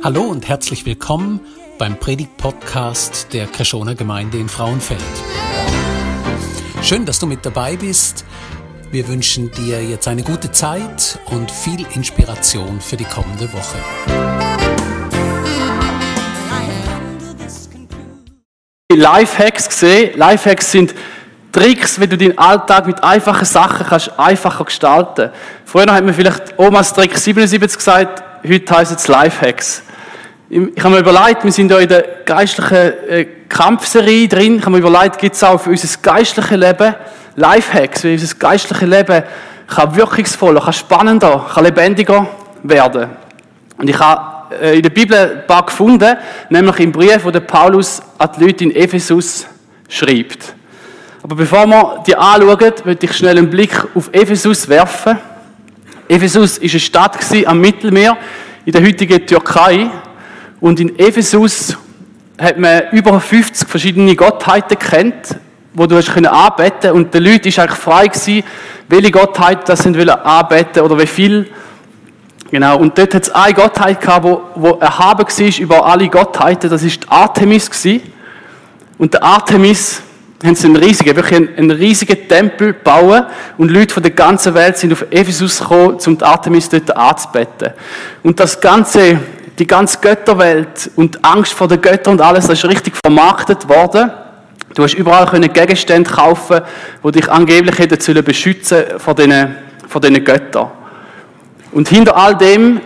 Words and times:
Hallo 0.00 0.22
und 0.22 0.48
herzlich 0.48 0.86
willkommen 0.86 1.40
beim 1.76 1.98
Predigt-Podcast 1.98 3.32
der 3.32 3.48
Kreschoner 3.48 3.96
Gemeinde 3.96 4.38
in 4.38 4.48
Frauenfeld. 4.48 5.02
Schön, 6.84 7.04
dass 7.04 7.18
du 7.18 7.26
mit 7.26 7.44
dabei 7.44 7.76
bist. 7.76 8.24
Wir 8.92 9.08
wünschen 9.08 9.50
dir 9.50 9.82
jetzt 9.82 10.06
eine 10.06 10.22
gute 10.22 10.52
Zeit 10.52 11.18
und 11.26 11.50
viel 11.50 11.84
Inspiration 11.96 12.80
für 12.80 12.96
die 12.96 13.06
kommende 13.06 13.52
Woche. 13.52 13.76
Lifehacks 18.92 19.68
gesehen. 19.68 20.16
Lifehacks 20.16 20.70
sind 20.70 20.94
Tricks, 21.50 22.00
wie 22.00 22.06
du 22.06 22.16
deinen 22.16 22.38
Alltag 22.38 22.86
mit 22.86 23.02
einfachen 23.02 23.46
Sachen 23.46 23.84
kannst 23.84 24.16
einfacher 24.16 24.64
gestalten. 24.64 25.30
Früher 25.64 25.92
hat 25.92 26.04
man 26.04 26.14
vielleicht 26.14 26.56
Omas 26.56 26.94
Trick 26.94 27.18
77 27.18 27.76
gesagt, 27.76 28.22
heute 28.46 28.76
heisst 28.76 28.92
es 28.92 29.08
Lifehacks. 29.08 29.82
Ich 30.50 30.82
habe 30.82 30.94
mir 30.94 31.00
überlegt, 31.00 31.44
wir 31.44 31.52
sind 31.52 31.70
ja 31.70 31.78
in 31.78 31.88
der 31.88 32.02
geistlichen 32.24 32.74
äh, 32.74 33.26
Kampfserie 33.50 34.28
drin. 34.28 34.56
Ich 34.56 34.62
habe 34.62 34.70
mir 34.70 34.78
überlegt, 34.78 35.18
gibt 35.18 35.34
es 35.34 35.44
auch 35.44 35.60
für 35.60 35.68
unser 35.68 35.88
geistliches 36.00 36.56
Leben 36.56 36.94
Lifehacks, 37.36 38.02
wie 38.04 38.14
unser 38.14 38.34
geistliches 38.34 38.88
Leben 38.88 39.24
kann 39.66 39.94
wirkungsvoller, 39.94 40.62
kann 40.62 40.72
spannender, 40.72 41.44
kann 41.52 41.64
lebendiger 41.64 42.26
werden. 42.62 43.10
Und 43.76 43.90
ich 43.90 43.98
habe 43.98 44.54
äh, 44.54 44.76
in 44.76 44.82
der 44.82 44.88
Bibel 44.88 45.18
ein 45.18 45.46
paar 45.46 45.66
gefunden, 45.66 46.16
nämlich 46.48 46.80
im 46.80 46.92
Brief, 46.92 47.26
wo 47.26 47.30
der 47.30 47.40
Paulus 47.40 48.00
an 48.16 48.30
die 48.38 48.44
Leute 48.46 48.64
in 48.64 48.74
Ephesus 48.74 49.46
schreibt. 49.86 50.54
Aber 51.22 51.36
bevor 51.36 51.66
wir 51.66 52.02
die 52.06 52.16
anschauen, 52.16 52.72
möchte 52.84 53.04
ich 53.04 53.12
schnell 53.14 53.36
einen 53.36 53.50
Blick 53.50 53.84
auf 53.94 54.08
Ephesus 54.12 54.66
werfen. 54.66 55.18
Ephesus 56.08 56.56
ist 56.56 56.72
eine 56.72 56.80
Stadt 56.80 57.18
am 57.44 57.60
Mittelmeer 57.60 58.16
in 58.64 58.72
der 58.72 58.82
heutigen 58.82 59.26
Türkei. 59.26 59.90
Und 60.60 60.80
in 60.80 60.98
Ephesus 60.98 61.76
hat 62.38 62.58
man 62.58 62.90
über 62.92 63.20
50 63.20 63.68
verschiedene 63.68 64.14
Gottheiten 64.16 64.78
kennt, 64.78 65.36
wo 65.74 65.86
du 65.86 65.96
hast 65.96 66.12
können 66.12 66.26
anbeten 66.26 66.92
und 66.92 67.14
den 67.14 67.22
Leuten 67.22 67.48
ist 67.48 67.58
eigentlich 67.58 67.78
frei 67.78 68.08
gewesen, 68.08 68.42
welche 68.88 69.10
Gottheit 69.10 69.68
das 69.68 69.80
sind 69.80 69.96
wollen 69.96 70.10
anbeten 70.10 70.82
oder 70.82 70.98
wie 70.98 71.06
viel. 71.06 71.48
Genau. 72.50 72.78
Und 72.78 72.96
dort 72.96 73.14
hat 73.14 73.22
es 73.24 73.30
eine 73.30 73.54
Gottheit 73.54 74.00
gehabt, 74.00 74.24
wo, 74.24 74.40
wo 74.54 74.70
erhaben 74.80 75.26
war 75.26 75.60
über 75.60 75.86
alle 75.86 76.08
Gottheiten. 76.08 76.70
Das 76.70 76.82
ist 76.82 77.00
Artemis 77.08 77.70
gewesen. 77.70 78.02
Und 78.96 79.14
der 79.14 79.22
Artemis 79.22 80.02
haben 80.44 80.54
sie 80.54 80.66
einen 80.66 80.76
riesigen, 80.76 81.14
wirklich 81.14 81.36
einen, 81.36 81.56
einen 81.56 81.70
riesigen 81.70 82.28
Tempel 82.28 82.72
bauen 82.72 83.26
und 83.58 83.70
Leute 83.70 83.92
von 83.92 84.02
der 84.02 84.12
ganzen 84.12 84.54
Welt 84.54 84.78
sind 84.78 84.92
auf 84.92 85.04
Ephesus 85.10 85.58
gekommen, 85.58 85.98
um 86.04 86.18
die 86.18 86.24
Artemis 86.24 86.68
dort 86.68 86.96
anzubeten. 86.96 87.72
Und 88.22 88.40
das 88.40 88.60
ganze 88.60 89.18
die 89.58 89.66
ganze 89.66 89.98
Götterwelt 90.00 90.90
und 90.96 91.16
die 91.16 91.24
Angst 91.24 91.52
vor 91.52 91.68
den 91.68 91.80
Göttern 91.80 92.14
und 92.14 92.20
alles, 92.20 92.46
das 92.46 92.58
ist 92.58 92.70
richtig 92.70 92.94
vermarktet 93.04 93.68
worden. 93.68 94.10
Du 94.74 94.82
hast 94.82 94.94
überall 94.94 95.26
können 95.26 95.52
Gegenstände 95.52 96.08
kaufen, 96.08 96.60
die 97.02 97.12
dich 97.12 97.30
angeblich 97.30 97.78
hätten 97.78 98.00
sollen 98.00 98.22
beschützen 98.22 98.84
vor 98.98 99.14
diesen, 99.14 99.56
vor 99.88 100.00
diesen 100.00 100.22
Göttern. 100.22 100.70
Und 101.72 101.88
hinter 101.88 102.16
all 102.16 102.36
dem 102.36 102.80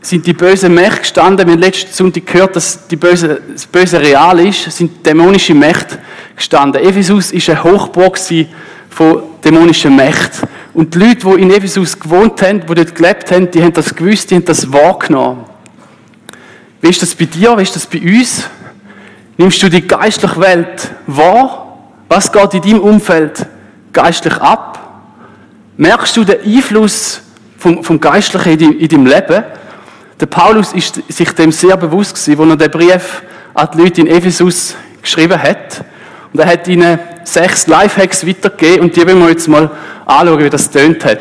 sind 0.00 0.26
die 0.26 0.32
bösen 0.32 0.74
Mächte 0.74 1.00
gestanden. 1.00 1.46
Wir 1.46 1.54
haben 1.54 1.60
letzten 1.60 1.92
Sonntag 1.92 2.26
gehört, 2.26 2.56
dass 2.56 2.86
die 2.86 2.96
böse, 2.96 3.40
das 3.52 3.66
Böse 3.66 4.00
real 4.00 4.38
ist, 4.40 4.70
sind 4.70 5.04
dämonische 5.04 5.54
Mächte 5.54 5.98
gestanden. 6.36 6.82
Ephesus 6.82 7.32
ist 7.32 7.50
eine 7.50 7.64
Hochburg 7.64 8.18
von 8.88 9.22
dämonischen 9.44 9.96
Mächten. 9.96 10.48
Und 10.72 10.94
die 10.94 10.98
Leute, 10.98 11.26
die 11.26 11.42
in 11.42 11.50
Ephesus 11.50 11.98
gewohnt 11.98 12.40
haben, 12.42 12.60
die 12.60 12.74
dort 12.74 12.94
gelebt 12.94 13.30
haben, 13.32 13.50
die 13.50 13.62
haben 13.62 13.72
das 13.72 13.94
gewusst, 13.94 14.30
die 14.30 14.36
haben 14.36 14.44
das 14.44 14.72
wahrgenommen. 14.72 15.44
Wie 16.80 16.88
ist 16.88 17.02
das 17.02 17.14
bei 17.14 17.24
dir? 17.24 17.56
Wie 17.58 17.62
ist 17.62 17.74
das 17.74 17.86
bei 17.86 18.00
uns? 18.00 18.44
Nimmst 19.36 19.62
du 19.62 19.68
die 19.68 19.86
geistliche 19.86 20.40
Welt 20.40 20.90
wahr? 21.06 21.78
Was 22.08 22.30
geht 22.30 22.54
in 22.54 22.62
deinem 22.62 22.80
Umfeld 22.80 23.46
geistlich 23.92 24.36
ab? 24.36 25.02
Merkst 25.76 26.16
du 26.16 26.24
den 26.24 26.40
Einfluss 26.40 27.20
vom, 27.58 27.82
vom 27.84 28.00
Geistlichen 28.00 28.58
in, 28.58 28.78
in 28.80 28.88
deinem 28.88 29.06
Leben? 29.06 29.44
Der 30.20 30.26
Paulus 30.26 30.72
ist 30.72 31.02
sich 31.08 31.30
dem 31.32 31.52
sehr 31.52 31.76
bewusst 31.76 32.14
gewesen, 32.14 32.40
als 32.40 32.50
er 32.50 32.68
den 32.68 32.70
Brief 32.70 33.22
an 33.54 33.68
die 33.72 33.78
Leute 33.82 34.00
in 34.00 34.06
Ephesus 34.06 34.74
geschrieben 35.02 35.40
hat. 35.40 35.84
Und 36.32 36.40
er 36.40 36.46
hat 36.46 36.66
ihnen 36.68 36.98
sechs 37.24 37.66
Lifehacks 37.66 38.26
weitergegeben 38.26 38.80
und 38.80 38.96
die 38.96 39.06
wollen 39.06 39.20
wir 39.20 39.30
jetzt 39.30 39.48
mal 39.48 39.70
anschauen, 40.06 40.44
wie 40.44 40.50
das 40.50 40.70
tönt 40.70 41.04
hat. 41.04 41.20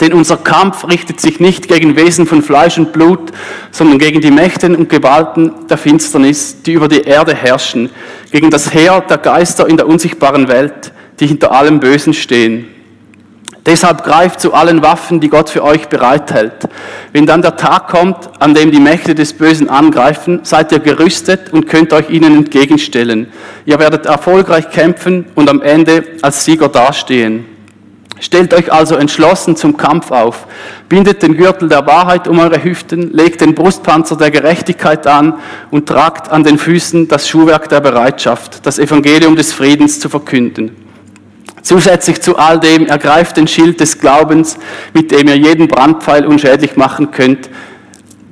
Denn 0.00 0.12
unser 0.12 0.36
Kampf 0.36 0.86
richtet 0.86 1.20
sich 1.20 1.40
nicht 1.40 1.68
gegen 1.68 1.96
Wesen 1.96 2.26
von 2.26 2.42
Fleisch 2.42 2.78
und 2.78 2.92
Blut, 2.92 3.32
sondern 3.70 3.98
gegen 3.98 4.20
die 4.20 4.30
Mächten 4.30 4.76
und 4.76 4.88
Gewalten 4.88 5.52
der 5.68 5.78
Finsternis, 5.78 6.62
die 6.62 6.72
über 6.72 6.88
die 6.88 7.02
Erde 7.02 7.34
herrschen, 7.34 7.90
gegen 8.30 8.50
das 8.50 8.72
Heer 8.72 9.00
der 9.00 9.18
Geister 9.18 9.66
in 9.66 9.76
der 9.76 9.86
unsichtbaren 9.86 10.48
Welt, 10.48 10.92
die 11.18 11.26
hinter 11.26 11.52
allem 11.52 11.80
Bösen 11.80 12.12
stehen. 12.12 12.68
Deshalb 13.66 14.04
greift 14.04 14.40
zu 14.40 14.54
allen 14.54 14.80
Waffen, 14.82 15.18
die 15.18 15.28
Gott 15.28 15.50
für 15.50 15.64
euch 15.64 15.88
bereithält. 15.88 16.68
Wenn 17.12 17.26
dann 17.26 17.42
der 17.42 17.56
Tag 17.56 17.88
kommt, 17.88 18.30
an 18.38 18.54
dem 18.54 18.70
die 18.70 18.78
Mächte 18.78 19.16
des 19.16 19.32
Bösen 19.32 19.68
angreifen, 19.68 20.40
seid 20.44 20.70
ihr 20.70 20.78
gerüstet 20.78 21.52
und 21.52 21.66
könnt 21.66 21.92
euch 21.92 22.08
ihnen 22.08 22.36
entgegenstellen. 22.36 23.26
Ihr 23.64 23.80
werdet 23.80 24.06
erfolgreich 24.06 24.70
kämpfen 24.70 25.26
und 25.34 25.50
am 25.50 25.62
Ende 25.62 26.04
als 26.22 26.44
Sieger 26.44 26.68
dastehen. 26.68 27.55
Stellt 28.26 28.52
euch 28.54 28.72
also 28.72 28.96
entschlossen 28.96 29.54
zum 29.54 29.76
Kampf 29.76 30.10
auf. 30.10 30.48
Bindet 30.88 31.22
den 31.22 31.36
Gürtel 31.36 31.68
der 31.68 31.86
Wahrheit 31.86 32.26
um 32.26 32.40
eure 32.40 32.64
Hüften, 32.64 33.12
legt 33.12 33.40
den 33.40 33.54
Brustpanzer 33.54 34.16
der 34.16 34.32
Gerechtigkeit 34.32 35.06
an 35.06 35.34
und 35.70 35.88
tragt 35.88 36.32
an 36.32 36.42
den 36.42 36.58
Füßen 36.58 37.06
das 37.06 37.28
Schuhwerk 37.28 37.68
der 37.68 37.80
Bereitschaft, 37.80 38.66
das 38.66 38.80
Evangelium 38.80 39.36
des 39.36 39.52
Friedens 39.52 40.00
zu 40.00 40.08
verkünden. 40.08 40.74
Zusätzlich 41.62 42.20
zu 42.20 42.36
all 42.36 42.58
dem 42.58 42.86
ergreift 42.86 43.36
den 43.36 43.46
Schild 43.46 43.78
des 43.78 44.00
Glaubens, 44.00 44.58
mit 44.92 45.12
dem 45.12 45.28
ihr 45.28 45.36
jeden 45.36 45.68
Brandpfeil 45.68 46.26
unschädlich 46.26 46.76
machen 46.76 47.12
könnt, 47.12 47.48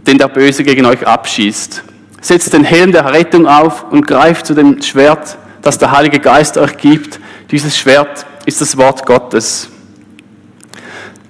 den 0.08 0.18
der 0.18 0.26
Böse 0.26 0.64
gegen 0.64 0.86
euch 0.86 1.06
abschießt. 1.06 1.84
Setzt 2.20 2.52
den 2.52 2.64
Helm 2.64 2.90
der 2.90 3.12
Rettung 3.12 3.46
auf 3.46 3.84
und 3.92 4.08
greift 4.08 4.46
zu 4.46 4.54
dem 4.54 4.82
Schwert, 4.82 5.38
das 5.62 5.78
der 5.78 5.92
Heilige 5.92 6.18
Geist 6.18 6.58
euch 6.58 6.76
gibt. 6.78 7.20
Dieses 7.52 7.78
Schwert 7.78 8.26
ist 8.44 8.60
das 8.60 8.76
Wort 8.76 9.06
Gottes. 9.06 9.70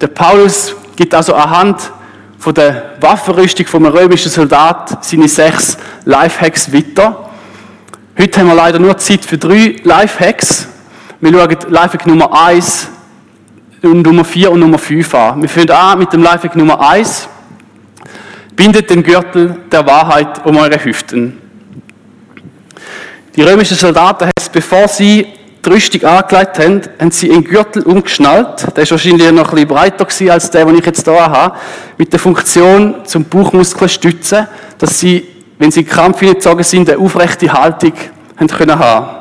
Der 0.01 0.07
Paulus 0.07 0.75
gibt 0.97 1.13
also 1.13 1.33
anhand 1.33 1.91
von 2.37 2.53
der 2.53 2.95
Waffenrüstung 2.99 3.65
vom 3.65 3.85
römischen 3.85 4.29
Soldat 4.29 5.05
seine 5.05 5.29
sechs 5.29 5.77
Lifehacks 6.03 6.71
weiter. 6.73 7.29
Heute 8.17 8.39
haben 8.39 8.47
wir 8.47 8.55
leider 8.55 8.77
nur 8.77 8.97
Zeit 8.97 9.23
für 9.23 9.37
drei 9.37 9.77
Lifehacks. 9.83 10.67
Wir 11.21 11.31
schauen 11.31 11.57
Lifehack 11.69 12.05
Nummer 12.07 12.45
1, 12.45 12.89
Nummer 13.81 14.25
4 14.25 14.51
und 14.51 14.59
Nummer 14.59 14.77
5 14.77 15.15
an. 15.15 15.41
Wir 15.41 15.49
fangen 15.49 15.71
an 15.71 15.99
mit 15.99 16.11
dem 16.11 16.21
Lifehack 16.21 16.57
Nummer 16.57 16.89
1. 16.89 17.29
Bindet 18.53 18.89
den 18.89 19.01
Gürtel 19.01 19.61
der 19.71 19.85
Wahrheit 19.85 20.45
um 20.45 20.57
eure 20.57 20.83
Hüften. 20.83 21.41
Die 23.35 23.41
römischen 23.43 23.77
Soldaten, 23.77 24.29
bevor 24.51 24.89
sie 24.89 25.27
die 25.65 25.69
Rüstung 25.69 26.03
angelegt 26.03 26.59
haben, 26.59 26.81
haben 26.99 27.11
sie 27.11 27.31
einen 27.31 27.43
Gürtel 27.43 27.83
umgeschnallt. 27.83 28.75
Der 28.75 28.83
ist 28.83 28.91
wahrscheinlich 28.91 29.31
noch 29.31 29.49
ein 29.49 29.55
bisschen 29.55 29.67
breiter 29.67 30.07
als 30.31 30.51
der, 30.51 30.65
den 30.65 30.77
ich 30.77 30.85
jetzt 30.85 31.05
hier 31.05 31.19
habe. 31.19 31.57
Mit 31.97 32.13
der 32.13 32.19
Funktion 32.19 33.05
zum 33.05 33.25
Bauchmuskel 33.25 33.89
stützen, 33.89 34.47
dass 34.77 34.99
sie, 34.99 35.25
wenn 35.57 35.71
sie 35.71 35.81
in 35.81 35.87
Krampf 35.87 36.19
hineingezogen 36.19 36.63
sind, 36.63 36.89
eine 36.89 36.99
aufrechte 36.99 37.51
Haltung 37.51 37.93
haben 38.37 38.47
können 38.47 38.77
haben. 38.77 39.17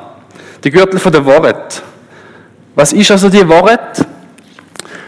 Der 0.62 0.70
Gürtel 0.70 0.98
von 0.98 1.12
der 1.12 1.24
Wort. 1.24 1.82
Was 2.74 2.92
ist 2.92 3.10
also 3.10 3.28
die 3.28 3.46
Wort? 3.48 4.04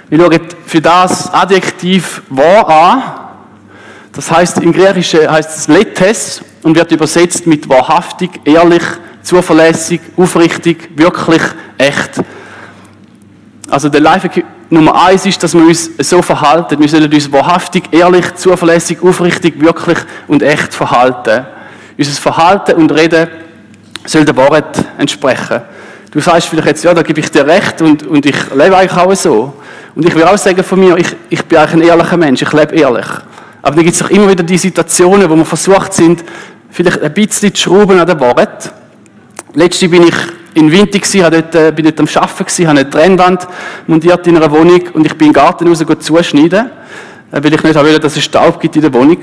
Wir 0.08 0.18
schauen 0.18 0.40
für 0.66 0.80
das 0.80 1.32
Adjektiv 1.32 2.22
wahr 2.30 2.68
an. 2.68 3.02
Das 4.12 4.30
heißt 4.30 4.58
im 4.62 4.72
Griechischen 4.72 5.30
heißt 5.30 5.58
es 5.58 5.68
letes 5.68 6.40
und 6.62 6.76
wird 6.76 6.90
übersetzt 6.92 7.46
mit 7.46 7.68
wahrhaftig, 7.68 8.30
ehrlich, 8.44 8.82
zuverlässig, 9.26 10.00
aufrichtig, 10.16 10.90
wirklich 10.94 11.42
echt. 11.78 12.22
Also 13.68 13.88
der 13.88 14.00
Lifehack 14.00 14.44
Nummer 14.70 15.04
eins 15.06 15.26
ist, 15.26 15.42
dass 15.42 15.54
wir 15.54 15.62
uns 15.62 15.90
so 15.98 16.22
verhalten. 16.22 16.78
Wir 16.80 16.88
sollen 16.88 17.12
uns 17.12 17.30
wahrhaftig, 17.30 17.84
ehrlich, 17.92 18.34
zuverlässig, 18.34 18.98
aufrichtig, 19.02 19.60
wirklich 19.60 19.98
und 20.26 20.42
echt 20.42 20.74
verhalten. 20.74 21.46
Unser 21.98 22.20
Verhalten 22.20 22.72
und 22.72 22.92
Reden 22.92 23.28
soll 24.04 24.24
der 24.24 24.36
Wahrheit 24.36 24.84
entsprechen. 24.98 25.62
Du 26.10 26.20
sagst 26.20 26.48
vielleicht 26.48 26.68
jetzt, 26.68 26.84
ja, 26.84 26.94
da 26.94 27.02
gebe 27.02 27.20
ich 27.20 27.30
dir 27.30 27.46
recht 27.46 27.80
und, 27.82 28.06
und 28.06 28.26
ich 28.26 28.36
lebe 28.54 28.76
eigentlich 28.76 28.96
auch 28.96 29.14
so. 29.14 29.54
Und 29.94 30.06
ich 30.06 30.14
will 30.14 30.24
auch 30.24 30.38
sagen 30.38 30.62
von 30.62 30.78
mir, 30.78 30.96
ich, 30.96 31.14
ich 31.30 31.44
bin 31.44 31.58
eigentlich 31.58 31.74
ein 31.74 31.88
ehrlicher 31.88 32.16
Mensch, 32.16 32.42
ich 32.42 32.52
lebe 32.52 32.74
ehrlich. 32.74 33.06
Aber 33.62 33.74
dann 33.74 33.84
gibt 33.84 33.96
es 33.96 34.02
auch 34.02 34.10
immer 34.10 34.28
wieder 34.28 34.44
die 34.44 34.58
Situationen, 34.58 35.28
wo 35.28 35.36
wir 35.36 35.44
versucht 35.44 35.92
sind, 35.94 36.24
vielleicht 36.70 37.02
ein 37.02 37.12
bisschen 37.12 37.54
zu 37.54 37.62
schrauben 37.62 37.98
an 37.98 38.06
der 38.06 38.18
Wahrheit. 38.20 38.72
Letzte 39.56 39.88
bin 39.88 40.02
ich 40.02 40.14
in 40.52 40.70
Winter 40.70 40.98
habe 41.24 41.40
dort, 41.40 41.54
äh, 41.54 41.72
bin 41.72 41.86
dort 41.86 41.98
am 41.98 42.06
Arbeiten 42.14 42.44
gewesen, 42.44 42.68
habe 42.68 42.80
eine 42.80 42.90
Trennwand 42.90 43.48
montiert 43.86 44.26
in 44.26 44.36
einer 44.36 44.50
Wohnung 44.50 44.82
und 44.92 45.06
ich 45.06 45.14
bin 45.14 45.28
im 45.28 45.32
Garten 45.32 45.66
raus 45.66 45.82
zuschneiden, 45.98 46.66
äh, 47.32 47.42
weil 47.42 47.54
ich 47.54 47.62
nicht 47.62 47.74
wollte, 47.74 47.98
dass 47.98 48.18
es 48.18 48.24
Staub 48.24 48.60
gibt 48.60 48.76
in 48.76 48.82
der 48.82 48.92
Wohnung. 48.92 49.16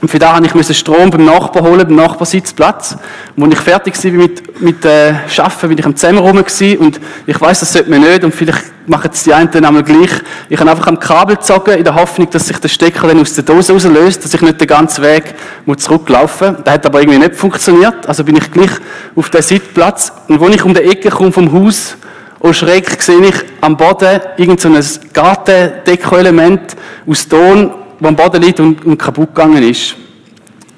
Und 0.00 0.08
für 0.08 0.20
da 0.20 0.36
habe 0.36 0.46
ich 0.46 0.76
Strom 0.78 1.10
beim 1.10 1.24
Nachbarn 1.24 1.66
holen, 1.66 1.86
beim 1.86 1.96
Nachbarsitzplatz. 1.96 2.96
Und 3.34 3.44
als 3.44 3.54
ich 3.54 3.60
fertig 3.60 4.04
war 4.04 4.12
mit, 4.12 4.60
mit 4.60 4.84
äh, 4.84 5.14
Arbeiten, 5.36 5.68
bin 5.68 5.78
ich 5.78 5.86
am 5.86 5.96
Zimmer 5.96 6.20
rum 6.20 6.36
gewesen, 6.36 6.78
und 6.78 7.00
ich 7.26 7.40
weiß, 7.40 7.60
das 7.60 7.72
sollte 7.72 7.90
man 7.90 8.02
nicht 8.02 8.22
und 8.22 8.32
vielleicht 8.32 8.62
machen 8.86 9.10
es 9.12 9.24
die 9.24 9.34
einen 9.34 9.50
dann 9.50 9.64
einmal 9.64 9.82
gleich. 9.82 10.10
Ich 10.48 10.60
habe 10.60 10.70
einfach 10.70 10.86
am 10.86 11.00
Kabel 11.00 11.36
gezogen, 11.36 11.76
in 11.76 11.84
der 11.84 11.96
Hoffnung, 11.96 12.30
dass 12.30 12.46
sich 12.46 12.58
der 12.58 12.68
Stecker 12.68 13.08
dann 13.08 13.20
aus 13.20 13.34
der 13.34 13.42
Dose 13.42 13.72
rauslöst, 13.72 14.24
dass 14.24 14.32
ich 14.32 14.40
nicht 14.40 14.60
den 14.60 14.68
ganzen 14.68 15.02
Weg 15.02 15.34
muss 15.66 15.78
zurücklaufen 15.78 16.52
muss. 16.52 16.64
Das 16.64 16.74
hat 16.74 16.86
aber 16.86 17.00
irgendwie 17.00 17.18
nicht 17.18 17.34
funktioniert. 17.34 18.06
Also 18.06 18.22
bin 18.22 18.36
ich 18.36 18.50
gleich 18.52 18.70
auf 19.16 19.30
den 19.30 19.42
Sitzplatz. 19.42 20.12
Und 20.28 20.40
als 20.40 20.54
ich 20.54 20.64
um 20.64 20.74
die 20.74 20.80
Ecke 20.80 21.10
komme 21.10 21.32
vom 21.32 21.52
Haus, 21.52 21.96
und 22.40 22.54
schräg 22.54 23.02
sehe 23.02 23.20
ich 23.20 23.34
am 23.60 23.76
Boden 23.76 24.20
irgendein 24.36 24.80
so 24.80 25.00
Gartendeko-Element 25.12 26.76
aus 27.04 27.26
Ton 27.26 27.72
der 28.00 28.08
am 28.08 28.16
Boden 28.16 28.42
liegt 28.42 28.60
und, 28.60 28.84
und 28.84 28.98
kaputt 28.98 29.34
gegangen 29.34 29.62
ist. 29.62 29.96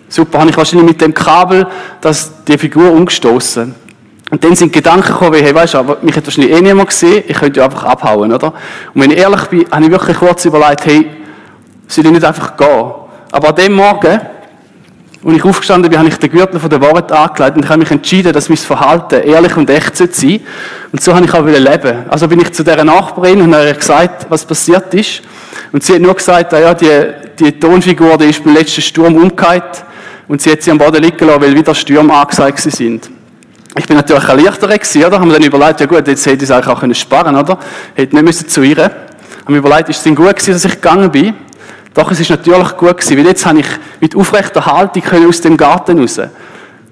Super, 0.08 0.40
habe 0.40 0.50
ich 0.50 0.56
wahrscheinlich 0.56 0.88
mit 0.88 1.00
dem 1.00 1.14
Kabel 1.14 1.67
das, 2.00 2.44
die 2.44 2.58
Figur 2.58 2.90
umgestoßen. 2.90 3.75
Und 4.31 4.44
dann 4.44 4.55
sind 4.55 4.72
Gedanken 4.72 5.08
gekommen, 5.08 5.34
wie, 5.34 5.43
hey, 5.43 5.55
weißt 5.55 5.75
du, 5.75 5.96
mich 6.02 6.17
hat 6.17 6.25
wahrscheinlich 6.25 6.52
eh 6.52 6.61
niemand 6.61 6.88
gesehen, 6.88 7.25
ich 7.26 7.37
könnte 7.37 7.61
ja 7.61 7.67
einfach 7.67 7.84
abhauen, 7.84 8.32
oder? 8.32 8.52
Und 8.94 9.02
wenn 9.02 9.11
ich 9.11 9.19
ehrlich 9.19 9.44
bin, 9.46 9.67
habe 9.70 9.84
ich 9.84 9.90
wirklich 9.90 10.17
kurz 10.17 10.44
überlegt, 10.44 10.87
hey, 10.87 11.11
soll 11.88 12.06
ich 12.06 12.12
nicht 12.12 12.25
einfach 12.25 12.56
gehen? 12.56 12.93
Aber 13.32 13.49
an 13.49 13.55
dem 13.56 13.73
Morgen, 13.75 14.20
als 15.25 15.37
ich 15.37 15.44
aufgestanden 15.44 15.90
bin, 15.90 15.99
habe 15.99 16.08
ich 16.08 16.16
den 16.16 16.31
Gürtel 16.31 16.61
von 16.61 16.70
der 16.70 16.81
Wahrheit 16.81 17.11
angelegt 17.12 17.56
und 17.56 17.64
ich 17.64 17.69
habe 17.69 17.81
mich 17.81 17.90
entschieden, 17.90 18.32
dass 18.32 18.49
mein 18.49 18.56
Verhalten 18.58 19.23
ehrlich 19.23 19.56
und 19.56 19.69
echt 19.69 19.96
sein 19.96 20.08
soll. 20.12 20.40
Und 20.93 21.02
so 21.02 21.14
habe 21.14 21.25
ich 21.25 21.34
auch 21.34 21.44
leben. 21.44 22.05
Also 22.08 22.26
bin 22.28 22.40
ich 22.40 22.52
zu 22.52 22.62
dieser 22.62 22.84
Nachbarin 22.84 23.43
und 23.43 23.55
habe 23.55 23.75
gesagt, 23.75 24.26
was 24.28 24.44
passiert 24.44 24.94
ist. 24.94 25.23
Und 25.72 25.84
sie 25.84 25.94
hat 25.94 26.00
nur 26.00 26.14
gesagt, 26.14 26.52
ja, 26.52 26.75
die, 26.75 26.90
die 27.38 27.52
Tonfigur, 27.58 28.19
die 28.19 28.26
ist 28.26 28.43
beim 28.43 28.55
letzten 28.55 28.82
Sturm 28.82 29.17
umgekehrt 29.17 29.84
und 30.26 30.43
sie 30.43 30.50
hat 30.50 30.62
sie 30.62 30.70
am 30.70 30.78
Boden 30.78 31.02
liegen 31.02 31.26
lassen, 31.26 31.43
weil 31.43 31.55
wieder 31.55 31.75
Stürme 31.75 32.12
angesagt 32.12 32.61
sind. 32.61 33.11
Ich 33.78 33.87
bin 33.87 33.96
natürlich 33.96 34.25
erleichtert 34.25 34.70
gewesen, 34.70 35.05
oder? 35.05 35.20
Haben 35.20 35.28
wir 35.28 35.38
dann 35.38 35.46
überlegt, 35.46 35.81
ja 35.81 35.87
gut, 35.87 36.08
jetzt 36.08 36.26
hätte 36.26 36.38
ich 36.38 36.43
es 36.43 36.50
eigentlich 36.50 36.67
auch 36.67 36.81
können 36.81 36.94
sparen, 36.94 37.37
oder? 37.37 37.58
Hätte 37.94 38.17
nicht 38.17 38.25
müssen 38.25 38.49
zu 38.49 38.62
ihr. 38.62 38.76
Haben 38.78 38.93
wir 39.46 39.58
überlegt, 39.58 39.88
ist 39.88 39.99
es 39.99 40.02
denn 40.02 40.17
gut 40.17 40.31
gewesen, 40.31 40.52
dass 40.52 40.64
ich 40.64 40.72
gegangen 40.72 41.11
bin? 41.11 41.34
Doch, 41.94 42.11
es 42.11 42.19
ist 42.19 42.31
natürlich 42.31 42.76
gut 42.76 42.96
gewesen, 42.96 43.19
weil 43.19 43.26
jetzt 43.26 43.46
habe 43.46 43.61
ich 43.61 43.66
mit 44.00 44.16
aufrechter 44.16 44.66
Haltung 44.66 45.02
können 45.02 45.28
aus 45.28 45.40
dem 45.40 45.56
Garten 45.56 46.00
raus. 46.00 46.19
Und 46.19 46.28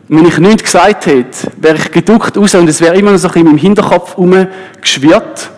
wenn 0.09 0.27
ich 0.27 0.39
nichts 0.39 0.63
gesagt 0.63 1.07
hätte, 1.07 1.51
wäre 1.57 1.77
ich 1.77 1.91
geduckt 1.91 2.37
raus 2.37 2.55
und 2.55 2.69
es 2.69 2.81
wäre 2.81 2.97
immer 2.97 3.11
noch 3.11 3.19
so 3.19 3.29
ein 3.29 3.35
bisschen 3.35 3.51
im 3.51 3.59
Hinterkopf 3.59 4.17
rumgeschwirrt. 4.17 5.51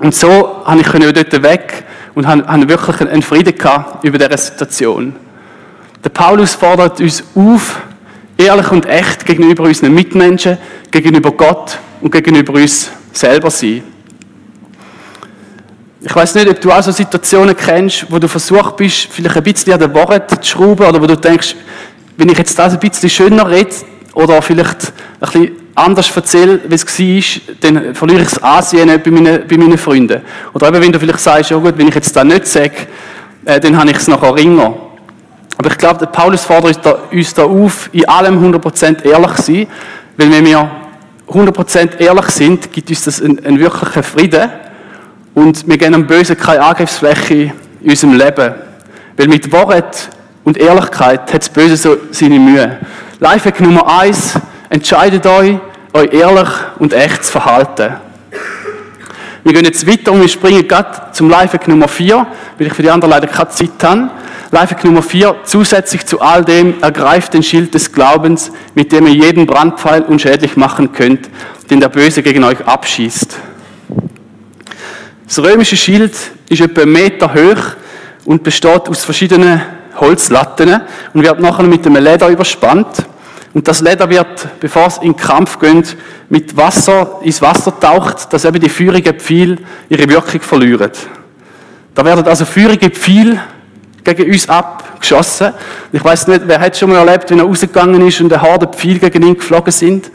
Und 0.00 0.14
so 0.14 0.62
habe 0.64 0.80
ich 0.80 0.86
dort 0.86 1.42
weg 1.42 1.84
und 2.14 2.26
haben, 2.26 2.68
wirklich 2.68 3.00
einen 3.00 3.22
Frieden 3.22 3.54
gehabt 3.54 4.04
über 4.04 4.18
diese 4.18 4.38
Situation. 4.38 5.14
Der 6.02 6.10
Paulus 6.10 6.54
fordert 6.54 7.00
uns 7.00 7.22
auf, 7.34 7.82
ehrlich 8.36 8.70
und 8.72 8.86
echt 8.86 9.24
gegenüber 9.26 9.64
unseren 9.64 9.94
Mitmenschen, 9.94 10.58
gegenüber 10.90 11.30
Gott 11.32 11.78
und 12.00 12.10
gegenüber 12.10 12.54
uns 12.54 12.90
selber 13.12 13.50
sein. 13.50 13.82
Ich 16.02 16.14
weiß 16.14 16.34
nicht, 16.36 16.48
ob 16.48 16.60
du 16.60 16.72
auch 16.72 16.82
so 16.82 16.92
Situationen 16.92 17.54
kennst, 17.54 18.10
wo 18.10 18.18
du 18.18 18.26
versucht 18.26 18.76
bist, 18.76 19.08
vielleicht 19.10 19.36
ein 19.36 19.42
bisschen 19.42 19.74
an 19.74 19.80
den 19.80 19.92
Worten 19.92 20.40
zu 20.40 20.50
schrauben 20.50 20.86
oder 20.86 21.00
wo 21.00 21.06
du 21.06 21.16
denkst, 21.16 21.54
wenn 22.16 22.28
ich 22.30 22.38
jetzt 22.38 22.58
das 22.58 22.72
ein 22.72 22.80
bisschen 22.80 23.10
schöner 23.10 23.48
rede 23.48 23.74
oder 24.14 24.40
vielleicht 24.40 24.92
ein 25.20 25.20
bisschen 25.20 25.59
anders 25.74 26.14
erzähle, 26.14 26.60
wie 26.68 26.74
es 26.74 26.98
war, 26.98 27.54
dann 27.60 27.94
verliere 27.94 28.22
ich 28.22 28.28
das 28.30 28.42
Ansehen 28.42 29.00
bei 29.02 29.10
meinen, 29.10 29.46
bei 29.48 29.56
meinen 29.56 29.78
Freunden. 29.78 30.20
Oder 30.52 30.68
eben, 30.68 30.82
wenn 30.82 30.92
du 30.92 30.98
vielleicht 30.98 31.20
sagst, 31.20 31.50
ja 31.50 31.56
gut, 31.56 31.76
wenn 31.76 31.88
ich 31.88 31.94
jetzt 31.94 32.14
das 32.14 32.24
nicht 32.24 32.46
sage, 32.46 32.72
äh, 33.44 33.60
dann 33.60 33.76
habe 33.76 33.90
ich 33.90 33.96
es 33.96 34.08
nachher 34.08 34.34
ringer. 34.34 34.74
Aber 35.56 35.70
ich 35.70 35.78
glaube, 35.78 36.06
Paulus 36.06 36.44
fordert 36.44 37.12
uns 37.12 37.34
da 37.34 37.44
auf, 37.44 37.90
in 37.92 38.08
allem 38.08 38.42
100% 38.42 39.04
ehrlich 39.04 39.34
zu 39.34 39.42
sein, 39.42 39.66
weil 40.16 40.32
wenn 40.32 40.46
wir 40.46 40.70
100% 41.28 42.00
ehrlich 42.00 42.26
sind, 42.26 42.72
gibt 42.72 42.88
uns 42.88 43.04
das 43.04 43.22
einen, 43.22 43.44
einen 43.44 43.58
wirklichen 43.60 44.02
Frieden 44.02 44.50
und 45.34 45.66
wir 45.68 45.78
geben 45.78 45.92
dem 45.92 46.06
Bösen 46.06 46.36
keine 46.36 46.62
Angriffsfläche 46.62 47.52
in 47.82 47.90
unserem 47.90 48.14
Leben. 48.14 48.54
Weil 49.16 49.28
mit 49.28 49.50
Wort 49.52 50.08
und 50.44 50.56
Ehrlichkeit 50.56 51.32
hat 51.32 51.42
das 51.42 51.48
Böse 51.48 51.76
so 51.76 51.96
seine 52.10 52.38
Mühe. 52.38 52.78
Lifehack 53.20 53.60
Nummer 53.60 53.86
eins: 54.00 54.34
Entscheidet 54.72 55.26
euch, 55.26 55.56
euch 55.92 56.12
ehrlich 56.12 56.48
und 56.78 56.92
echt 56.92 57.24
zu 57.24 57.32
verhalten. 57.32 57.96
Wir 59.42 59.52
gehen 59.52 59.64
jetzt 59.64 59.84
weiter 59.84 60.12
und 60.12 60.20
wir 60.20 60.28
springen 60.28 60.68
gerade 60.68 61.10
zum 61.12 61.28
Lifehack 61.28 61.66
Nummer 61.66 61.88
4, 61.88 62.24
weil 62.56 62.66
ich 62.68 62.72
für 62.72 62.82
die 62.82 62.90
anderen 62.90 63.10
leider 63.10 63.26
keine 63.26 63.48
Zeit 63.48 63.82
habe. 63.82 64.10
Lifehack 64.52 64.84
Nummer 64.84 65.02
4, 65.02 65.38
zusätzlich 65.42 66.06
zu 66.06 66.20
all 66.20 66.44
dem, 66.44 66.80
ergreift 66.82 67.34
den 67.34 67.42
Schild 67.42 67.74
des 67.74 67.90
Glaubens, 67.92 68.52
mit 68.76 68.92
dem 68.92 69.08
ihr 69.08 69.14
jeden 69.14 69.44
Brandpfeil 69.44 70.02
unschädlich 70.02 70.56
machen 70.56 70.92
könnt, 70.92 71.28
den 71.68 71.80
der 71.80 71.88
Böse 71.88 72.22
gegen 72.22 72.44
euch 72.44 72.64
abschießt. 72.64 73.38
Das 75.26 75.38
römische 75.40 75.76
Schild 75.76 76.14
ist 76.48 76.60
etwa 76.60 76.82
einen 76.82 76.92
Meter 76.92 77.34
hoch 77.34 77.74
und 78.24 78.44
besteht 78.44 78.88
aus 78.88 79.02
verschiedenen 79.02 79.62
Holzlatten 79.96 80.80
und 81.12 81.24
wird 81.24 81.40
nachher 81.40 81.64
mit 81.64 81.84
einem 81.84 82.04
Leder 82.04 82.28
überspannt. 82.28 83.04
Und 83.52 83.66
das 83.66 83.80
Leder 83.80 84.08
wird, 84.08 84.60
bevor 84.60 84.86
es 84.86 84.98
in 84.98 85.12
den 85.12 85.16
Kampf 85.16 85.58
geht, 85.58 85.96
mit 86.28 86.56
Wasser 86.56 87.18
ins 87.22 87.42
Wasser 87.42 87.78
taucht, 87.78 88.32
dass 88.32 88.44
eben 88.44 88.60
die 88.60 88.68
feurigen 88.68 89.18
Pfeile 89.18 89.58
ihre 89.88 90.08
Wirkung 90.08 90.40
verlieren. 90.40 90.92
Da 91.94 92.04
werden 92.04 92.24
also 92.26 92.44
feurige 92.44 92.90
Pfeile 92.90 93.40
gegen 94.04 94.30
uns 94.30 94.48
abgeschossen. 94.48 95.52
Ich 95.90 96.02
weiß 96.02 96.28
nicht, 96.28 96.42
wer 96.46 96.60
hat 96.60 96.76
schon 96.76 96.90
mal 96.90 97.06
erlebt, 97.06 97.30
wenn 97.30 97.40
er 97.40 97.44
rausgegangen 97.44 98.06
ist 98.06 98.20
und 98.20 98.32
eine 98.32 98.40
Horde 98.40 98.68
Pfeile 98.68 99.00
gegen 99.00 99.26
ihn 99.26 99.36
geflogen 99.36 99.72
sind? 99.72 100.10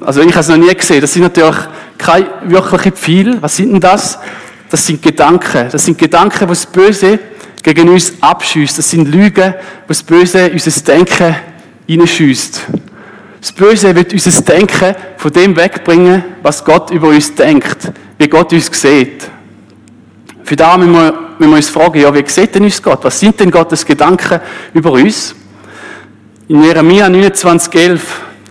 Also 0.00 0.22
ich 0.22 0.30
habe 0.30 0.40
es 0.40 0.48
noch 0.48 0.56
nie 0.56 0.74
gesehen. 0.74 1.02
Das 1.02 1.12
sind 1.12 1.22
natürlich 1.22 1.56
keine 1.98 2.26
wirklichen 2.44 2.92
Pfeile. 2.92 3.42
Was 3.42 3.56
sind 3.56 3.72
denn 3.72 3.80
das? 3.80 4.18
Das 4.70 4.86
sind 4.86 5.02
Gedanken. 5.02 5.68
Das 5.70 5.84
sind 5.84 5.98
Gedanken, 5.98 6.40
die 6.40 6.46
das 6.46 6.66
Böse 6.66 7.18
gegen 7.62 7.88
uns 7.90 8.14
abschießt. 8.20 8.78
Das 8.78 8.88
sind 8.88 9.08
Lügen, 9.08 9.54
die 9.54 9.88
das 9.88 10.02
Böse 10.02 10.50
unser 10.50 10.80
Denken 10.80 11.36
hineinschießt. 11.88 12.66
Das 13.40 13.52
Böse 13.52 13.94
wird 13.94 14.12
unser 14.12 14.42
Denken 14.42 14.94
von 15.16 15.32
dem 15.32 15.56
wegbringen, 15.56 16.22
was 16.42 16.64
Gott 16.64 16.90
über 16.90 17.08
uns 17.08 17.34
denkt, 17.34 17.90
wie 18.18 18.28
Gott 18.28 18.52
uns 18.52 18.70
sieht. 18.72 19.28
Für 20.44 20.56
da 20.56 20.76
müssen 20.76 20.92
wir, 20.92 21.12
müssen 21.38 21.50
wir 21.50 21.56
uns 21.56 21.68
fragen, 21.68 22.00
ja, 22.00 22.14
wie 22.14 22.24
sieht 22.26 22.54
denn 22.54 22.64
uns 22.64 22.82
Gott? 22.82 23.00
Was 23.02 23.18
sind 23.18 23.40
denn 23.40 23.50
Gottes 23.50 23.84
Gedanken 23.84 24.40
über 24.74 24.92
uns? 24.92 25.34
In 26.48 26.62
Jeremia 26.62 27.06
29,11 27.06 28.00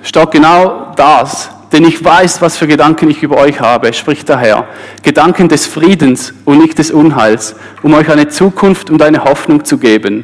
steht 0.03 0.31
genau 0.31 0.93
das. 0.95 1.49
Denn 1.71 1.83
ich 1.83 2.03
weiß, 2.03 2.41
was 2.41 2.55
für 2.55 2.65
Gedanken 2.65 3.09
ich 3.09 3.21
über 3.21 3.37
euch 3.37 3.59
habe, 3.59 3.91
spricht 3.91 4.29
der 4.29 4.37
Herr. 4.37 4.67
Gedanken 5.03 5.49
des 5.49 5.65
Friedens 5.65 6.33
und 6.45 6.59
nicht 6.59 6.77
des 6.77 6.91
Unheils, 6.91 7.55
um 7.83 7.93
euch 7.93 8.09
eine 8.09 8.29
Zukunft 8.29 8.89
und 8.89 9.01
eine 9.01 9.25
Hoffnung 9.25 9.65
zu 9.65 9.77
geben. 9.77 10.23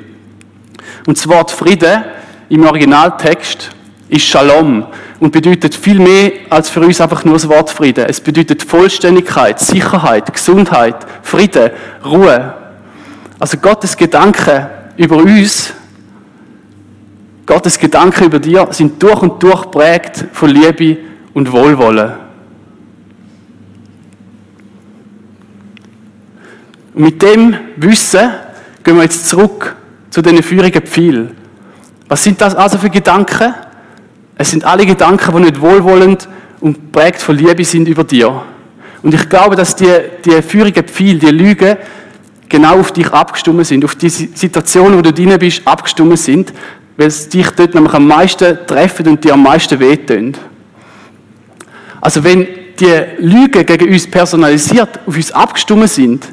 Und 1.05 1.17
das 1.17 1.27
Wort 1.27 1.51
Friede 1.51 2.05
im 2.53 2.63
Originaltext 2.65 3.71
ist 4.09 4.25
Shalom 4.25 4.85
und 5.19 5.31
bedeutet 5.31 5.73
viel 5.73 5.97
mehr 5.97 6.33
als 6.51 6.69
für 6.69 6.81
uns 6.81 7.01
einfach 7.01 7.25
nur 7.25 7.33
das 7.33 7.49
Wort 7.49 7.71
Friede. 7.71 8.07
Es 8.07 8.21
bedeutet 8.21 8.61
Vollständigkeit, 8.61 9.59
Sicherheit, 9.59 10.31
Gesundheit, 10.31 10.97
Friede, 11.23 11.73
Ruhe. 12.05 12.53
Also 13.39 13.57
Gottes 13.57 13.97
Gedanken 13.97 14.67
über 14.97 15.17
uns, 15.17 15.73
Gottes 17.47 17.79
Gedanken 17.79 18.25
über 18.25 18.37
dir 18.37 18.67
sind 18.69 19.01
durch 19.01 19.23
und 19.23 19.41
durch 19.41 19.71
prägt 19.71 20.23
von 20.33 20.51
Liebe 20.51 20.97
und 21.33 21.51
Wohlwollen. 21.51 22.11
Und 26.93 27.03
mit 27.03 27.19
dem 27.19 27.55
Wissen 27.77 28.29
gehen 28.83 28.95
wir 28.97 29.03
jetzt 29.03 29.27
zurück 29.27 29.75
zu 30.11 30.21
den 30.21 30.43
feurigen 30.43 30.83
Pfeilen. 30.83 31.42
Was 32.13 32.23
sind 32.23 32.41
das 32.41 32.53
also 32.53 32.77
für 32.77 32.91
Gedanken? 32.91 33.55
Es 34.35 34.51
sind 34.51 34.65
alle 34.65 34.85
Gedanken, 34.85 35.35
die 35.35 35.41
nicht 35.45 35.59
wohlwollend 35.59 36.29
und 36.59 36.91
prägt 36.91 37.19
von 37.23 37.35
Liebe 37.35 37.65
sind 37.65 37.87
über 37.87 38.03
dir. 38.03 38.43
Und 39.01 39.15
ich 39.15 39.27
glaube, 39.29 39.55
dass 39.55 39.75
die, 39.75 39.91
die 40.23 40.43
feurigen 40.43 40.83
Pfeile, 40.83 41.17
die 41.17 41.31
Lügen, 41.31 41.75
genau 42.49 42.77
auf 42.77 42.91
dich 42.91 43.11
abgestimmt 43.11 43.65
sind, 43.65 43.83
auf 43.83 43.95
die 43.95 44.09
Situation, 44.09 44.95
wo 44.95 45.01
du 45.01 45.11
drin 45.11 45.35
bist, 45.39 45.67
abgestimmt 45.67 46.19
sind, 46.19 46.53
weil 46.97 47.07
es 47.07 47.29
dich 47.29 47.49
dort 47.49 47.73
nämlich 47.73 47.95
am 47.95 48.05
meisten 48.05 48.59
treffen 48.67 49.07
und 49.07 49.23
dir 49.23 49.33
am 49.33 49.41
meisten 49.41 49.79
wehtun. 49.79 50.37
Also 51.99 52.23
wenn 52.23 52.47
die 52.79 53.05
Lügen 53.17 53.65
gegen 53.65 53.91
uns 53.91 54.05
personalisiert 54.05 54.99
auf 55.07 55.15
uns 55.15 55.31
abgestimmt 55.31 55.89
sind, 55.89 56.27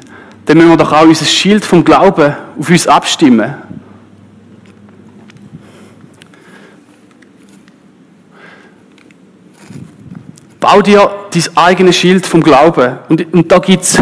dann 0.45 0.57
müssen 0.57 0.69
wir 0.69 0.77
doch 0.77 0.93
auch 0.93 1.07
unser 1.07 1.25
Schild 1.25 1.65
vom 1.65 1.83
Glauben 1.83 2.35
auf 2.59 2.69
uns 2.69 2.85
abstimmen. 2.85 3.55
Bau 10.61 10.81
dir 10.81 11.11
dein 11.33 11.57
eigenes 11.57 11.97
Schild 11.97 12.25
vom 12.25 12.41
Glauben. 12.41 12.99
Und, 13.09 13.33
und 13.33 13.51
da 13.51 13.57
gibt 13.57 13.83
es 13.83 13.99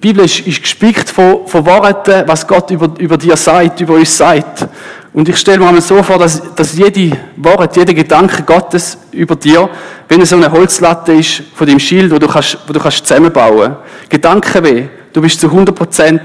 Bibel 0.00 0.24
ist, 0.24 0.46
ist 0.46 0.62
gespickt 0.62 1.10
von, 1.10 1.46
von 1.46 1.66
Worten, 1.66 2.22
was 2.26 2.46
Gott 2.46 2.70
über, 2.70 2.88
über 2.98 3.18
dir 3.18 3.36
sagt, 3.36 3.80
über 3.80 3.94
uns 3.94 4.16
sagt. 4.16 4.66
Und 5.12 5.28
ich 5.28 5.36
stelle 5.36 5.58
mir 5.58 5.66
einmal 5.66 5.82
so 5.82 6.02
vor, 6.02 6.18
dass, 6.18 6.54
dass 6.54 6.78
jede 6.78 7.18
Wort, 7.36 7.76
jeder 7.76 7.92
Gedanke 7.92 8.44
Gottes 8.44 8.96
über 9.10 9.36
dir, 9.36 9.68
wenn 10.08 10.22
es 10.22 10.30
so 10.30 10.36
eine 10.36 10.50
Holzlatte 10.50 11.12
ist 11.12 11.42
von 11.54 11.66
dem 11.66 11.78
Schild, 11.78 12.12
wo 12.12 12.18
du 12.18 12.28
kannst, 12.28 12.58
wo 12.66 12.72
du 12.72 12.80
kannst 12.80 13.06
zusammenbauen. 13.06 13.76
Gedanken 14.08 14.64
weh, 14.64 14.88
du 15.12 15.20
bist 15.20 15.40
zu 15.40 15.48
100% 15.48 16.20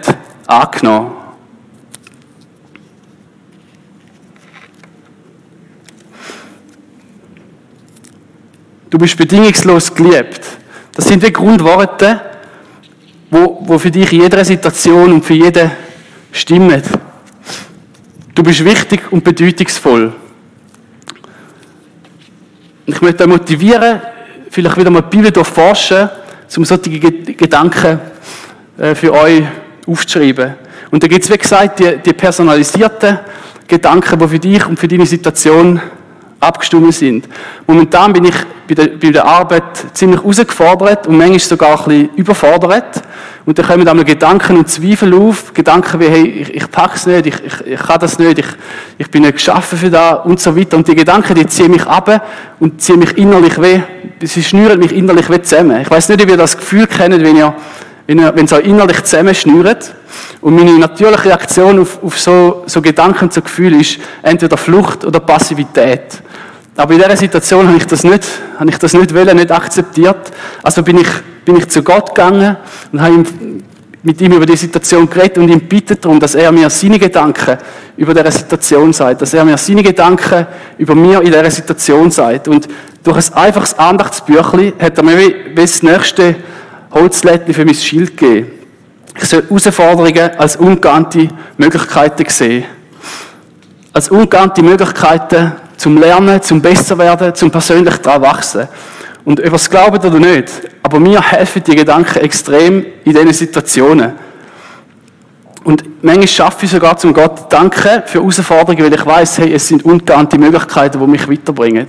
angenommen. 0.45 1.24
Du 8.95 8.99
bist 8.99 9.17
bedingungslos 9.17 9.93
geliebt. 9.93 10.39
Das 10.93 11.03
sind 11.03 11.21
die 11.21 11.33
Grundworte, 11.33 12.21
wo, 13.29 13.77
für 13.77 13.91
dich 13.91 14.13
in 14.13 14.21
jeder 14.21 14.45
Situation 14.45 15.11
und 15.11 15.25
für 15.25 15.33
jeden 15.33 15.69
stimmen. 16.31 16.81
Du 18.33 18.41
bist 18.41 18.63
wichtig 18.63 19.01
und 19.11 19.21
bedeutungsvoll. 19.21 20.13
Ich 22.85 23.01
möchte 23.01 23.17
dich 23.17 23.27
motivieren, 23.27 23.99
vielleicht 24.49 24.77
wieder 24.77 24.89
mal 24.89 25.01
die 25.01 25.17
Bibel 25.17 25.43
forschen, 25.43 26.09
um 26.55 26.63
solche 26.63 26.89
Gedanken 26.89 27.99
äh, 28.77 28.95
für 28.95 29.11
euch 29.11 29.43
aufzuschreiben. 29.87 30.55
Und 30.89 31.03
da 31.03 31.07
gibt 31.09 31.25
es, 31.25 31.29
wie 31.29 31.37
gesagt, 31.37 31.79
die, 31.79 31.97
die 31.97 32.13
personalisierten 32.13 33.19
Gedanken, 33.67 34.17
die 34.17 34.27
für 34.29 34.39
dich 34.39 34.65
und 34.65 34.79
für 34.79 34.87
deine 34.87 35.05
Situation 35.05 35.81
abgestimmt 36.45 36.93
sind. 36.93 37.27
Momentan 37.67 38.13
bin 38.13 38.25
ich 38.25 38.35
bei 38.67 38.75
der, 38.75 38.87
bei 38.97 39.11
der 39.11 39.25
Arbeit 39.25 39.63
ziemlich 39.93 40.21
herausgefordert 40.21 41.07
und 41.07 41.17
manchmal 41.17 41.39
sogar 41.39 41.79
ein 41.79 41.85
bisschen 41.85 42.15
überfordert. 42.15 43.01
Und 43.45 43.59
dann 43.59 43.67
kommen 43.67 43.87
einmal 43.87 44.05
Gedanken 44.05 44.57
und 44.57 44.67
Zweifel 44.67 45.13
auf. 45.13 45.53
Gedanken 45.53 45.99
wie, 45.99 46.07
hey, 46.07 46.23
ich, 46.23 46.53
ich 46.55 46.71
pack's 46.71 47.05
nicht, 47.05 47.27
ich, 47.27 47.35
ich, 47.45 47.67
ich 47.67 47.79
kann 47.79 47.99
das 47.99 48.17
nicht, 48.17 48.39
ich, 48.39 48.45
ich 48.97 49.11
bin 49.11 49.21
nicht 49.21 49.33
geschaffen 49.33 49.77
für 49.77 49.91
das 49.91 50.25
und 50.25 50.39
so 50.39 50.57
weiter. 50.57 50.77
Und 50.77 50.87
die 50.87 50.95
Gedanken, 50.95 51.35
die 51.35 51.45
ziehen 51.45 51.69
mich 51.69 51.85
ab 51.85 52.25
und 52.59 52.81
ziehen 52.81 52.97
mich 52.97 53.15
innerlich 53.17 53.61
weh. 53.61 53.81
Sie 54.23 54.43
schnüren 54.43 54.79
mich 54.79 54.91
innerlich 54.95 55.29
weh 55.29 55.41
zusammen. 55.41 55.81
Ich 55.81 55.91
weiß 55.91 56.09
nicht, 56.09 56.23
ob 56.23 56.29
ihr 56.29 56.37
das 56.37 56.57
Gefühl 56.57 56.87
kennt, 56.87 57.21
wenn 57.21 57.35
ihr, 57.35 57.53
wenn 58.07 58.45
es 58.45 58.53
euch 58.53 58.65
innerlich 58.65 59.03
zusammenschnürt. 59.03 59.93
Und 60.41 60.55
meine 60.55 60.77
natürliche 60.79 61.25
Reaktion 61.25 61.79
auf, 61.79 62.01
auf 62.03 62.19
so, 62.19 62.63
so 62.65 62.81
Gedanken, 62.81 63.29
so 63.29 63.41
Gefühle 63.41 63.77
ist 63.77 63.99
entweder 64.23 64.57
Flucht 64.57 65.05
oder 65.05 65.19
Passivität. 65.19 66.21
Aber 66.77 66.93
in 66.93 66.99
dieser 66.99 67.15
Situation 67.15 67.67
habe 67.67 67.77
ich 67.77 67.87
das 67.87 68.03
nicht, 68.03 68.23
habe 68.59 68.69
ich 68.69 68.77
das 68.77 68.93
nicht 68.93 69.13
wollen, 69.15 69.37
nicht 69.37 69.51
akzeptiert. 69.51 70.31
Also 70.61 70.83
bin 70.83 70.97
ich, 70.97 71.07
bin 71.45 71.55
ich 71.55 71.69
zu 71.69 71.81
Gott 71.81 72.13
gegangen 72.13 72.57
und 72.91 73.01
habe 73.01 73.15
ihm, 73.15 73.63
mit 74.03 74.21
ihm 74.21 74.33
über 74.33 74.45
die 74.45 74.57
Situation 74.57 75.09
geredet 75.09 75.39
und 75.39 75.49
ihm 75.49 75.61
bittet 75.61 76.03
darum, 76.05 76.19
dass 76.19 76.35
er 76.35 76.51
mir 76.51 76.69
seine 76.69 76.99
Gedanken 76.99 77.57
über 77.97 78.13
diese 78.13 78.31
Situation 78.31 78.93
sagt, 78.93 79.21
dass 79.21 79.33
er 79.33 79.43
mir 79.43 79.57
seine 79.57 79.81
Gedanken 79.81 80.45
über 80.77 80.93
mir 80.93 81.21
in 81.21 81.31
dieser 81.31 81.49
Situation 81.49 82.11
sagt. 82.11 82.47
Und 82.47 82.67
durch 83.03 83.31
ein 83.31 83.33
einfaches 83.33 83.73
Andachtsbüchlein 83.79 84.73
hat 84.79 84.97
er 84.97 85.03
mir 85.03 85.17
wie, 85.17 85.35
wie 85.51 85.55
das 85.55 85.81
nächste 85.81 86.35
Holzlättchen 86.91 87.53
für 87.53 87.65
mein 87.65 87.73
Schild 87.73 88.15
gegeben. 88.15 88.51
Ich 89.17 89.25
soll 89.25 89.43
Herausforderungen 89.43 90.31
als 90.37 90.57
ungeahnte 90.57 91.29
Möglichkeiten 91.57 92.25
sehen. 92.27 92.65
Als 93.93 94.09
ungeahnte 94.09 94.61
Möglichkeiten, 94.61 95.53
zum 95.77 95.97
Lernen, 95.97 96.41
zum 96.41 96.61
Besserwerden, 96.61 97.35
zum 97.35 97.51
persönlich 97.51 97.97
daran 97.97 98.21
wachsen. 98.21 98.67
Und 99.23 99.39
ob 99.39 99.45
ihr 99.45 99.53
es 99.53 99.69
glaubt 99.69 100.05
oder 100.05 100.19
nicht, 100.19 100.49
aber 100.83 100.99
mir 100.99 101.21
helfen 101.21 101.63
die 101.63 101.75
Gedanken 101.75 102.19
extrem 102.19 102.85
in 103.03 103.13
diesen 103.13 103.33
Situationen. 103.33 104.13
Und 105.63 105.83
manchmal 106.03 106.27
schaffe 106.27 106.65
ich 106.65 106.71
sogar 106.71 106.95
zum 106.95 107.11
Gott 107.11 107.51
danken 107.51 108.03
für 108.05 108.19
Herausforderungen, 108.19 108.83
weil 108.83 108.93
ich 108.93 109.05
weiß, 109.05 109.39
hey, 109.39 109.53
es 109.53 109.67
sind 109.67 109.83
ungeahnte 109.83 110.37
Möglichkeiten, 110.37 110.99
die 110.99 111.07
mich 111.07 111.27
weiterbringen. 111.27 111.87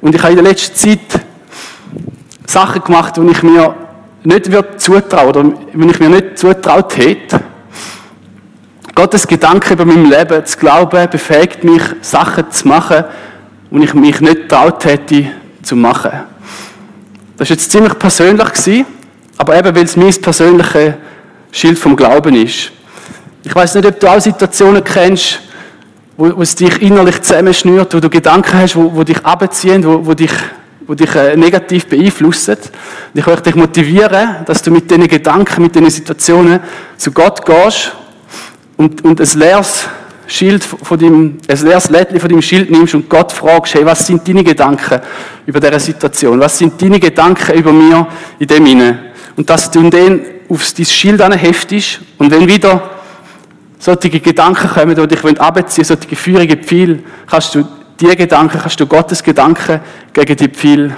Und 0.00 0.14
ich 0.14 0.22
habe 0.22 0.34
in 0.34 0.38
der 0.38 0.44
letzten 0.44 0.76
Zeit 0.76 1.20
Sachen 2.46 2.80
gemacht, 2.82 3.16
die 3.16 3.28
ich 3.28 3.42
mir 3.42 3.74
nicht 4.22 4.50
zutrauen 4.80 5.28
oder 5.28 5.44
wenn 5.72 5.90
ich 5.90 5.98
mir 5.98 6.10
nicht 6.10 6.38
zutraut 6.38 6.96
hätte. 6.96 7.40
Gottes 8.98 9.28
Gedanke 9.28 9.74
über 9.74 9.84
mein 9.84 10.10
Leben 10.10 10.44
zu 10.44 10.58
glauben, 10.58 11.08
befähigt 11.08 11.62
mich, 11.62 11.82
Sachen 12.00 12.50
zu 12.50 12.66
machen, 12.66 13.04
die 13.70 13.84
ich 13.84 13.94
mich 13.94 14.20
nicht 14.20 14.48
traut 14.48 14.84
hätte 14.84 15.26
zu 15.62 15.76
machen. 15.76 16.10
Das 17.36 17.48
war 17.48 17.54
jetzt 17.54 17.70
ziemlich 17.70 17.96
persönlich, 17.96 18.84
aber 19.36 19.56
eben, 19.56 19.76
weil 19.76 19.84
es 19.84 19.96
mein 19.96 20.12
persönliches 20.12 20.94
Schild 21.52 21.78
vom 21.78 21.94
Glauben 21.94 22.34
ist. 22.34 22.72
Ich 23.44 23.54
weiß 23.54 23.76
nicht, 23.76 23.86
ob 23.86 24.00
du 24.00 24.08
auch 24.08 24.20
Situationen 24.20 24.82
kennst, 24.82 25.42
wo, 26.16 26.36
wo 26.36 26.42
es 26.42 26.56
dich 26.56 26.82
innerlich 26.82 27.22
zusammenschnürt, 27.22 27.94
wo 27.94 28.00
du 28.00 28.10
Gedanken 28.10 28.58
hast, 28.58 28.74
wo, 28.74 28.92
wo 28.92 29.04
dich 29.04 29.24
abziehen, 29.24 29.84
wo, 29.84 30.04
wo 30.04 30.14
dich, 30.14 30.32
wo 30.88 30.94
dich 30.96 31.14
äh, 31.14 31.36
negativ 31.36 31.86
beeinflussen. 31.86 32.56
Und 33.14 33.20
ich 33.20 33.26
möchte 33.26 33.42
dich 33.42 33.54
motivieren, 33.54 34.38
dass 34.44 34.60
du 34.60 34.72
mit 34.72 34.90
diesen 34.90 35.06
Gedanken, 35.06 35.62
mit 35.62 35.76
diesen 35.76 35.88
Situationen 35.88 36.58
zu 36.96 37.12
Gott 37.12 37.46
gehst 37.46 37.92
und, 38.78 39.04
und 39.04 39.20
ein 39.20 39.38
leeres 39.38 39.86
Schild 40.26 40.64
von 40.64 40.98
dem, 40.98 41.38
ein 41.48 41.58
leeres 41.64 41.90
Lädchen 41.90 42.20
von 42.20 42.28
dem 42.28 42.40
Schild 42.40 42.70
nimmst 42.70 42.94
und 42.94 43.10
Gott 43.10 43.32
fragst, 43.32 43.74
hey, 43.74 43.84
was 43.84 44.06
sind 44.06 44.26
deine 44.26 44.44
Gedanken 44.44 45.00
über 45.44 45.60
diese 45.60 45.80
Situation? 45.80 46.38
Was 46.40 46.56
sind 46.56 46.80
deine 46.80 47.00
Gedanken 47.00 47.58
über 47.58 47.72
mir 47.72 48.06
in 48.38 48.46
dem 48.46 48.64
inne? 48.66 49.12
Und 49.36 49.50
dass 49.50 49.70
du 49.70 49.90
den 49.90 50.20
auf 50.48 50.72
dein 50.72 50.86
Schild 50.86 51.20
heftest 51.20 52.00
und 52.18 52.30
wenn 52.30 52.46
wieder 52.46 52.90
solche 53.78 54.10
Gedanken 54.10 54.68
kommen, 54.68 54.94
die 54.94 55.06
dich 55.06 55.40
abziehen 55.40 55.84
solche 55.84 56.16
feurige 56.16 56.56
Pfeile, 56.56 57.00
kannst 57.26 57.54
du 57.54 57.66
diese 57.98 58.16
Gedanken, 58.16 58.60
kannst 58.60 58.78
du 58.78 58.86
Gottes 58.86 59.22
Gedanken 59.22 59.80
gegen 60.12 60.36
die 60.36 60.48
Pfeile 60.48 60.96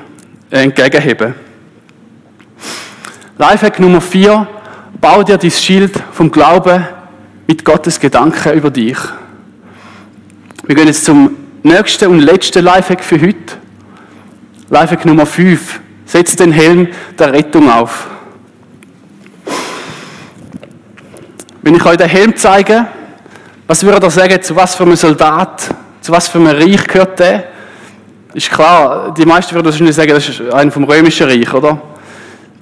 äh, 0.51 0.65
entgegenheben. 0.65 1.35
Lifehack 3.39 3.81
Nummer 3.81 4.01
4, 4.03 4.47
bau 5.01 5.23
dir 5.23 5.39
dein 5.39 5.51
Schild 5.51 5.93
vom 6.13 6.31
Glauben 6.31 6.87
mit 7.51 7.65
Gottes 7.65 7.99
Gedanken 7.99 8.53
über 8.53 8.71
dich. 8.71 8.97
Wir 10.69 10.77
gehen 10.77 10.87
jetzt 10.87 11.05
zum 11.05 11.37
nächsten 11.65 12.07
und 12.07 12.21
letzten 12.21 12.65
Lifehack 12.65 13.03
für 13.03 13.21
heute. 13.21 13.57
Lifehack 14.69 15.05
Nummer 15.05 15.27
5. 15.27 15.81
Setz 16.05 16.37
den 16.37 16.53
Helm 16.53 16.87
der 17.19 17.33
Rettung 17.33 17.69
auf. 17.69 18.07
Wenn 21.63 21.75
ich 21.75 21.85
euch 21.85 21.97
den 21.97 22.09
Helm 22.09 22.37
zeige, 22.37 22.87
was 23.67 23.83
würde 23.83 24.07
ihr 24.07 24.11
sagen, 24.13 24.41
zu 24.41 24.55
was 24.55 24.77
für 24.77 24.85
einem 24.85 24.95
Soldat, 24.95 25.75
zu 26.03 26.13
was 26.13 26.29
für 26.29 26.39
einem 26.39 26.57
Reich 26.57 26.87
gehört 26.87 27.19
der? 27.19 27.49
Ist 28.33 28.49
klar, 28.49 29.13
die 29.13 29.27
meisten 29.27 29.57
würden 29.57 29.67
wahrscheinlich 29.67 29.97
sagen, 29.97 30.13
das 30.13 30.29
ist 30.29 30.41
einer 30.53 30.71
vom 30.71 30.85
römischen 30.85 31.27
Reich, 31.27 31.53
oder? 31.53 31.83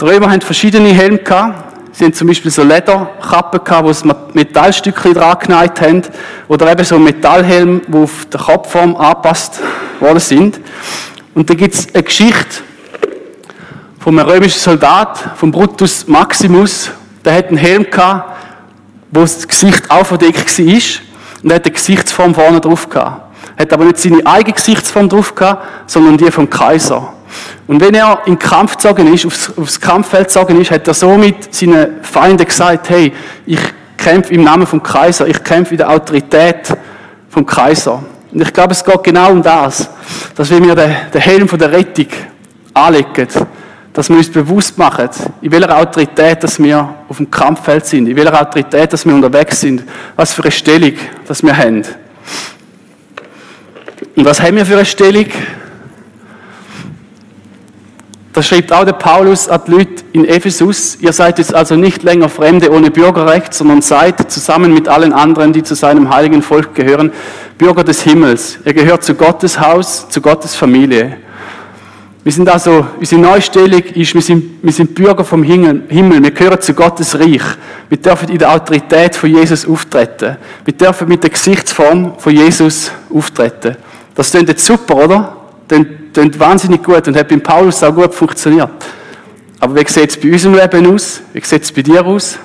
Die 0.00 0.04
Römer 0.07 0.30
haben 0.30 0.40
verschiedene 0.40 0.88
Helme 0.88 1.18
gehabt. 1.18 1.67
Sie 1.98 2.04
haben 2.04 2.12
zum 2.12 2.28
Beispiel 2.28 2.52
so 2.52 2.62
Lederkappen 2.62 3.64
gehabt, 3.64 3.84
wo 3.84 3.92
sie 3.92 4.08
Metallstückchen 4.32 5.14
dran 5.14 5.36
geneigt 5.40 5.80
haben. 5.80 6.02
Oder 6.46 6.70
eben 6.70 6.84
so 6.84 6.96
Metallhelm, 6.96 7.80
die 7.88 7.98
auf 7.98 8.24
der 8.26 8.38
Kopfform 8.38 8.94
angepasst 8.94 9.58
worden 9.98 10.20
sind. 10.20 10.60
Und 11.34 11.50
da 11.50 11.54
gibt 11.54 11.74
es 11.74 11.92
eine 11.92 12.04
Geschichte 12.04 12.62
von 13.98 14.16
einem 14.16 14.28
römischen 14.28 14.60
Soldat, 14.60 15.32
von 15.34 15.50
Brutus 15.50 16.06
Maximus. 16.06 16.92
Der 17.24 17.34
hat 17.34 17.48
einen 17.48 17.56
Helm 17.56 17.90
gehabt, 17.90 18.30
wo 19.10 19.22
das 19.22 19.48
Gesicht 19.48 19.90
auch 19.90 20.06
verdeckt 20.06 20.56
war. 20.56 20.64
Und 21.42 21.50
er 21.50 21.56
hat 21.56 21.64
eine 21.64 21.74
Gesichtsform 21.74 22.32
vorne 22.32 22.60
drauf 22.60 22.88
gehabt. 22.88 23.22
Er 23.56 23.62
hat 23.62 23.72
aber 23.72 23.86
nicht 23.86 23.98
seine 23.98 24.24
eigene 24.24 24.54
Gesichtsform 24.54 25.08
drauf 25.08 25.34
gehabt, 25.34 25.90
sondern 25.90 26.16
die 26.16 26.30
vom 26.30 26.48
Kaiser. 26.48 27.12
Und 27.66 27.80
wenn 27.80 27.94
er 27.94 28.23
in 28.26 28.38
Kampf 28.38 28.76
gezogen 28.76 29.12
ist, 29.12 29.26
aufs, 29.26 29.52
aufs 29.56 29.80
Kampffeld 29.80 30.28
gezogen 30.28 30.61
ist, 30.61 30.70
hat 30.70 30.87
er 30.87 30.94
somit 30.94 31.54
seinen 31.54 32.02
Feinden 32.02 32.47
gesagt, 32.47 32.88
hey, 32.90 33.12
ich 33.47 33.61
kämpfe 33.97 34.32
im 34.32 34.44
Namen 34.44 34.66
vom 34.66 34.82
Kaiser, 34.82 35.26
ich 35.26 35.42
kämpfe 35.42 35.75
in 35.75 35.78
der 35.78 35.90
Autorität 35.90 36.76
vom 37.28 37.44
Kaiser. 37.44 38.02
Und 38.32 38.42
ich 38.42 38.52
glaube, 38.52 38.73
es 38.73 38.85
geht 38.85 39.02
genau 39.02 39.30
um 39.30 39.42
das, 39.42 39.88
dass 40.35 40.50
wir 40.50 40.61
den, 40.61 40.97
den 41.12 41.20
Helm 41.20 41.49
von 41.49 41.58
der 41.58 41.73
Rettung 41.73 42.06
anlegen, 42.75 43.28
dass 43.92 44.08
wir 44.08 44.16
uns 44.16 44.30
bewusst 44.30 44.78
machen, 44.78 45.08
in 45.40 45.50
welcher 45.50 45.76
Autorität 45.76 46.42
dass 46.44 46.62
wir 46.62 46.94
auf 47.08 47.16
dem 47.16 47.30
Kampffeld 47.30 47.87
sind, 47.87 48.06
in 48.06 48.16
welcher 48.16 48.40
Autorität 48.40 48.92
dass 48.92 49.04
wir 49.04 49.14
unterwegs 49.14 49.61
sind, 49.61 49.82
was 50.14 50.32
für 50.32 50.42
eine 50.42 50.52
Stellung 50.52 50.92
dass 51.26 51.42
wir 51.42 51.56
haben. 51.56 51.85
Und 54.14 54.25
was 54.25 54.40
haben 54.40 54.56
wir 54.56 54.66
für 54.66 54.75
eine 54.75 54.85
Stellung? 54.85 55.26
Das 58.38 58.47
schreibt 58.47 58.73
auch 58.73 58.85
der 58.85 58.92
Paulus 58.92 59.49
an 59.49 59.62
die 59.66 59.71
Leute 59.73 60.04
in 60.12 60.25
Ephesus. 60.25 60.97
Ihr 61.00 61.12
seid 61.12 61.40
jetzt 61.40 61.52
also 61.52 61.75
nicht 61.75 62.04
länger 62.04 62.28
Fremde 62.28 62.71
ohne 62.71 62.88
Bürgerrecht, 62.88 63.52
sondern 63.52 63.83
seid 63.83 64.30
zusammen 64.30 64.73
mit 64.73 64.87
allen 64.87 65.12
anderen, 65.12 65.52
die 65.52 65.64
zu 65.64 65.75
seinem 65.75 66.09
heiligen 66.14 66.40
Volk 66.40 66.73
gehören, 66.73 67.11
Bürger 67.59 67.83
des 67.83 68.02
Himmels. 68.02 68.61
Ihr 68.64 68.75
gehört 68.75 69.02
zu 69.02 69.16
Gottes 69.16 69.59
Haus, 69.59 70.09
zu 70.09 70.21
Gottes 70.21 70.54
Familie. 70.54 71.16
Wir 72.23 72.30
sind 72.30 72.49
also, 72.49 72.87
unsere 73.00 73.21
Neustellung 73.21 73.83
ist, 73.83 74.14
wir 74.14 74.23
sind, 74.23 74.62
wir 74.62 74.73
sind 74.73 74.95
Bürger 74.95 75.25
vom 75.25 75.42
Himmel, 75.42 75.83
wir 76.23 76.30
gehören 76.30 76.61
zu 76.61 76.75
Gottes 76.75 77.18
Reich. 77.18 77.42
Wir 77.88 77.99
dürfen 77.99 78.28
in 78.28 78.38
der 78.38 78.52
Autorität 78.52 79.16
von 79.16 79.35
Jesus 79.35 79.66
auftreten. 79.66 80.37
Wir 80.64 80.75
dürfen 80.75 81.09
mit 81.09 81.25
der 81.25 81.30
Gesichtsform 81.30 82.12
von 82.18 82.33
Jesus 82.33 82.92
auftreten. 83.12 83.76
Das 84.14 84.30
klingt 84.30 84.49
jetzt 84.49 84.64
super, 84.64 84.95
oder? 84.95 85.38
Das 85.68 85.80
klingt 86.12 86.40
wahnsinnig 86.40 86.82
gut 86.82 87.06
und 87.06 87.16
hat 87.16 87.28
beim 87.28 87.42
Paulus 87.42 87.82
auch 87.82 87.94
gut 87.94 88.14
funktioniert. 88.14 88.70
Aber 89.60 89.75
wie 89.75 89.87
sieht 89.88 90.10
es 90.10 90.16
bei 90.16 90.32
unserem 90.32 90.54
Leben 90.54 90.94
aus? 90.94 91.20
Wie 91.32 91.44
sieht 91.44 91.62
es 91.62 91.72
bei 91.72 91.82
dir 91.82 92.04
aus? 92.04 92.38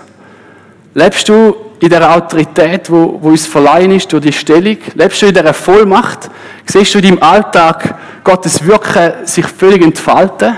Lebst 0.94 1.30
du 1.30 1.56
in 1.80 1.89
der 1.89 2.15
Autorität, 2.15 2.89
wo, 2.89 3.18
wo 3.22 3.30
uns 3.30 3.48
verleihen 3.48 3.92
ist 3.92 4.12
durch 4.12 4.24
die 4.24 4.34
Stellung? 4.34 4.77
Lebst 4.96 5.22
du 5.22 5.27
in 5.27 5.34
der 5.34 5.53
Vollmacht? 5.53 6.30
Siehst 6.65 6.94
du 6.94 7.00
in 7.00 7.06
deinem 7.06 7.24
Alltag 7.24 7.96
Gottes 8.24 8.65
Wirken 8.65 9.25
sich 9.25 9.46
völlig 9.46 9.84
entfalten? 9.84 10.56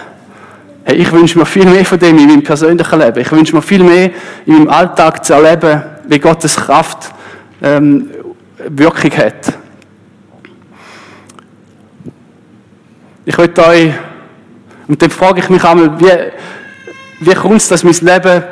Hey, 0.84 0.98
ich 0.98 1.12
wünsche 1.12 1.39
mir 1.39 1.45
viel 1.45 1.65
mehr 1.65 1.86
von 1.86 1.98
dem 1.98 2.17
in 2.17 2.27
meinem 2.27 2.43
persönlichen 2.43 3.00
Leben. 3.00 3.19
Ich 3.19 3.31
wünsche 3.31 3.55
mir 3.55 3.62
viel 3.62 3.84
mehr 3.84 4.12
in 4.45 4.53
meinem 4.53 4.69
Alltag 4.69 5.25
zu 5.25 5.34
erleben, 5.34 5.81
wie 6.07 6.19
Gottes 6.19 6.55
Kraft 6.55 7.12
ähm, 7.62 8.10
Wirkung 8.69 9.12
hat. 9.12 9.53
Ich 13.27 13.36
möchte 13.36 13.65
euch, 13.65 13.91
und 14.88 15.01
dann 15.01 15.10
frage 15.10 15.39
ich 15.39 15.50
mich 15.50 15.63
einmal, 15.63 16.00
wie, 16.00 17.27
wie 17.27 17.34
kommt 17.34 17.55
es, 17.55 17.67
dass 17.67 17.84
mein 17.84 17.96
Leben 18.01 18.44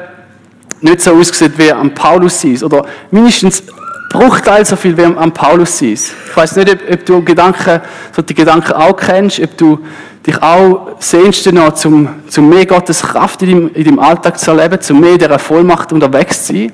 nicht 0.82 1.01
so 1.01 1.13
aussieht 1.13 1.51
wie 1.58 1.72
am 1.72 1.94
Paulus 1.94 2.44
ist? 2.44 2.63
Oder 2.63 2.84
mindestens 3.12 3.62
Bruchteil 4.10 4.65
so 4.65 4.75
viel 4.75 4.98
wie 4.98 5.03
am 5.03 5.32
Paulus 5.32 5.80
ist. 5.84 6.15
Ich 6.27 6.36
weiß 6.36 6.56
nicht, 6.56 6.72
ob, 6.72 6.80
ob, 6.92 7.06
du 7.06 7.24
Gedanken, 7.24 7.82
so 8.15 8.24
die 8.24 8.34
Gedanken 8.34 8.74
auch 8.74 8.98
kennst, 8.98 9.39
ob 9.42 9.56
du 9.58 9.80
dich 10.25 10.42
auch 10.42 10.96
sehnst 10.98 11.51
noch, 11.51 11.75
zum, 11.75 12.10
zum 12.27 12.50
mehr 12.50 12.65
Gottes 12.65 13.03
Kraft 13.03 13.44
in 13.44 13.50
deinem, 13.50 13.72
in 13.75 13.84
deinem 13.84 14.00
Alltag 14.00 14.39
zu 14.39 14.51
erleben, 14.51 14.82
zum 14.82 15.00
mehr 15.00 15.20
dieser 15.20 15.38
Vollmacht 15.38 15.94
unterwegs 15.94 16.48
zu 16.48 16.53
sein. 16.53 16.74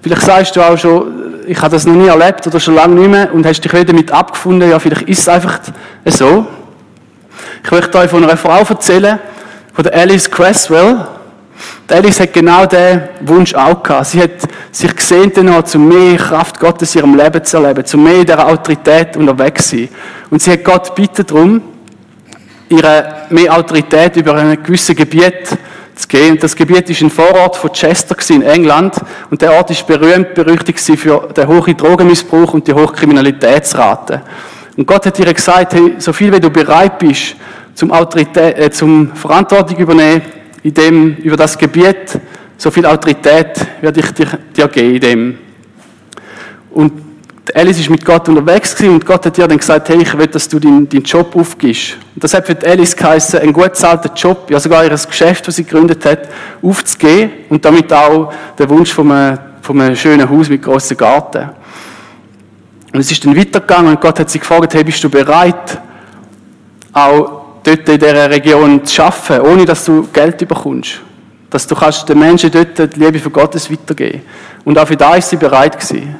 Vielleicht 0.00 0.22
sagst 0.22 0.56
du 0.56 0.62
auch 0.62 0.78
schon, 0.78 1.44
ich 1.46 1.60
habe 1.60 1.72
das 1.72 1.84
noch 1.84 1.94
nie 1.94 2.08
erlebt 2.08 2.46
oder 2.46 2.58
schon 2.58 2.76
lange 2.76 2.94
nicht 2.94 3.10
mehr 3.10 3.34
und 3.34 3.44
hast 3.44 3.60
dich 3.60 3.72
wieder 3.74 3.84
damit 3.84 4.10
abgefunden, 4.10 4.70
ja, 4.70 4.78
vielleicht 4.78 5.02
ist 5.02 5.18
es 5.18 5.28
einfach 5.28 5.60
so. 6.06 6.46
Ich 7.62 7.70
möchte 7.70 7.98
euch 7.98 8.10
von 8.10 8.24
einer 8.24 8.36
Frau 8.36 8.60
erzählen, 8.60 9.18
von 9.74 9.84
der 9.84 9.94
Alice 9.94 10.30
Creswell. 10.30 11.06
Die 11.88 11.94
Alice 11.94 12.20
hat 12.20 12.32
genau 12.32 12.64
diesen 12.64 13.02
Wunsch 13.20 13.54
auch 13.54 13.82
gehabt. 13.82 14.06
Sie 14.06 14.22
hat 14.22 14.30
sich 14.72 14.96
gesehen 14.96 15.30
danach, 15.34 15.64
zu 15.64 15.78
mehr 15.78 16.16
Kraft 16.16 16.58
Gottes 16.58 16.94
in 16.94 17.02
ihrem 17.02 17.14
Leben 17.14 17.44
zu 17.44 17.58
erleben, 17.58 17.84
zu 17.84 17.98
mehr 17.98 18.24
dieser 18.24 18.46
Autorität 18.46 19.16
unterwegs 19.16 19.68
zu 19.68 19.76
sein. 19.76 19.88
Und 20.30 20.42
sie 20.42 20.52
hat 20.52 20.64
Gott 20.64 20.94
bitten 20.94 21.26
darum, 21.26 21.62
ihre 22.68 23.26
mehr 23.28 23.54
Autorität 23.54 24.16
über 24.16 24.34
ein 24.34 24.62
gewisses 24.62 24.96
Gebiet 24.96 25.48
zu 25.94 26.08
geben. 26.08 26.32
Und 26.32 26.42
das 26.42 26.56
Gebiet 26.56 26.88
ist 26.88 27.02
ein 27.02 27.10
Vorort 27.10 27.56
von 27.56 27.72
Chester 27.72 28.16
in 28.30 28.42
England. 28.42 28.96
Und 29.30 29.42
der 29.42 29.52
Ort 29.52 29.70
ist 29.70 29.86
berühmt, 29.86 30.34
berüchtigt 30.34 30.80
für 30.80 31.28
den 31.36 31.46
hohen 31.46 31.76
Drogenmissbrauch 31.76 32.54
und 32.54 32.66
die 32.66 32.72
hohe 32.72 32.86
Kriminalitätsrate. 32.86 34.22
Und 34.76 34.86
Gott 34.86 35.06
hat 35.06 35.18
ihr 35.18 35.32
gesagt, 35.32 35.74
hey, 35.74 35.94
so 35.98 36.12
viel 36.12 36.32
wie 36.32 36.40
du 36.40 36.50
bereit 36.50 36.98
bist, 36.98 37.36
zum, 37.74 37.90
Autorität, 37.92 38.58
äh, 38.58 38.70
zum 38.70 39.14
Verantwortung 39.14 39.76
übernehmen, 39.78 40.22
in 40.62 40.74
dem, 40.74 41.16
über 41.16 41.36
das 41.36 41.56
Gebiet, 41.56 42.18
so 42.56 42.70
viel 42.70 42.84
Autorität 42.84 43.66
werde 43.80 44.00
ich 44.00 44.10
dir, 44.12 44.26
dir 44.54 44.68
geben 44.68 44.94
in 44.94 45.00
dem. 45.00 45.38
Und 46.70 46.92
Alice 47.54 47.80
ist 47.80 47.90
mit 47.90 48.04
Gott 48.04 48.28
unterwegs 48.28 48.74
gewesen 48.74 48.94
und 48.94 49.06
Gott 49.06 49.24
hat 49.26 49.38
ihr 49.38 49.48
dann 49.48 49.58
gesagt, 49.58 49.88
hey, 49.88 50.02
ich 50.02 50.16
will, 50.16 50.26
dass 50.26 50.48
du 50.48 50.58
deinen, 50.58 50.88
deinen 50.88 51.02
Job 51.02 51.34
aufgibst. 51.34 51.96
Und 52.14 52.22
das 52.22 52.34
hat 52.34 52.46
für 52.46 52.56
Alice 52.64 52.94
geheißen, 52.94 53.40
einen 53.40 53.52
gut 53.52 53.72
bezahlten 53.72 54.10
Job, 54.14 54.50
ja 54.50 54.60
sogar 54.60 54.84
ihr 54.84 54.90
Geschäft, 54.90 55.48
das 55.48 55.56
sie 55.56 55.64
gegründet 55.64 56.04
hat, 56.04 56.28
aufzugeben 56.62 57.30
und 57.48 57.64
damit 57.64 57.92
auch 57.92 58.32
den 58.58 58.68
Wunsch 58.68 58.92
von 58.92 59.10
einem, 59.10 59.38
von 59.62 59.80
einem 59.80 59.96
schönen 59.96 60.28
Haus 60.28 60.48
mit 60.48 60.62
großem 60.62 60.96
Garten. 60.96 61.50
Und 62.92 63.00
es 63.00 63.10
ist 63.10 63.24
dann 63.24 63.36
weitergegangen 63.36 63.92
und 63.92 64.00
Gott 64.00 64.18
hat 64.18 64.30
sie 64.30 64.38
gefragt, 64.38 64.74
hey, 64.74 64.82
bist 64.82 65.02
du 65.04 65.08
bereit, 65.08 65.80
auch 66.92 67.40
dort 67.62 67.88
in 67.88 67.98
dieser 67.98 68.30
Region 68.30 68.84
zu 68.84 69.02
arbeiten, 69.02 69.46
ohne 69.46 69.64
dass 69.64 69.84
du 69.84 70.08
Geld 70.12 70.38
bekommst? 70.38 71.00
Dass 71.50 71.66
du 71.66 71.74
kannst 71.74 72.08
den 72.08 72.18
Menschen 72.18 72.50
dort 72.50 72.78
die 72.78 72.98
Liebe 72.98 73.18
von 73.18 73.32
Gottes 73.32 73.70
weitergeben. 73.70 74.22
Und 74.64 74.78
auch 74.78 74.86
für 74.86 74.96
das 74.96 75.18
ist 75.18 75.30
sie 75.30 75.36
bereit 75.36 75.78
gewesen. 75.78 76.16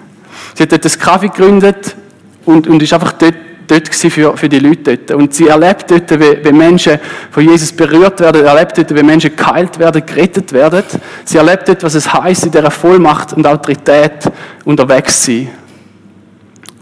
Sie 0.54 0.62
hat 0.62 0.72
dort 0.72 0.85
das 0.85 0.98
Kaffee 0.98 1.28
gegründet 1.28 1.96
und, 2.44 2.66
und 2.68 2.83
ist 2.83 2.92
einfach 2.92 3.12
dort, 3.12 3.35
dort 3.66 3.88
für, 3.88 4.37
für 4.37 4.48
die 4.48 4.59
Leute 4.59 4.96
dort. 4.96 5.20
Und 5.20 5.35
sie 5.35 5.48
erlebt 5.48 5.90
dort, 5.90 6.11
wie, 6.18 6.44
wie 6.44 6.52
Menschen 6.52 6.98
von 7.30 7.48
Jesus 7.48 7.72
berührt 7.72 8.20
werden, 8.20 8.44
erlebt 8.44 8.78
dort, 8.78 8.94
wie 8.94 9.02
Menschen 9.02 9.35
geheilt 9.37 9.78
werden, 9.78 10.04
gerettet 10.04 10.52
werden. 10.52 10.83
Sie 11.24 11.38
erlebt 11.38 11.68
dort, 11.68 11.83
was 11.83 11.94
es 11.94 12.12
heißt, 12.12 12.46
in 12.46 12.52
dieser 12.52 12.70
Vollmacht 12.70 13.33
und 13.33 13.46
Autorität 13.46 14.30
unterwegs 14.64 15.22
zu 15.22 15.33
sein. 15.33 15.48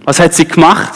Was 0.08 0.20
hat 0.20 0.32
sie 0.32 0.48
gemacht? 0.48 0.94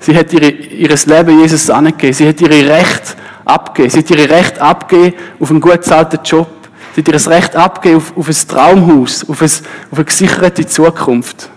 Sie 0.00 0.16
hat 0.16 0.32
ihre, 0.32 0.48
ihres 0.48 1.04
Leben 1.04 1.38
Jesus 1.38 1.68
angegeben. 1.68 2.14
Sie 2.14 2.26
hat 2.26 2.40
ihre 2.40 2.66
Recht 2.66 3.14
abgegeben. 3.44 3.90
Sie 3.90 3.98
hat 3.98 4.10
ihre 4.10 4.30
Recht 4.30 4.58
abgegeben 4.58 5.14
auf 5.38 5.50
einen 5.50 5.60
gut 5.60 5.72
bezahlten 5.72 6.18
Job. 6.24 6.48
Sie 6.94 7.02
hat 7.02 7.08
ihr 7.08 7.30
Recht 7.30 7.54
abgegeben 7.54 7.98
auf, 7.98 8.16
auf 8.16 8.26
ein 8.26 8.48
Traumhaus, 8.48 9.28
auf, 9.28 9.42
ein, 9.42 9.50
auf 9.90 9.98
eine 9.98 10.04
gesicherte 10.06 10.66
Zukunft. 10.66 11.50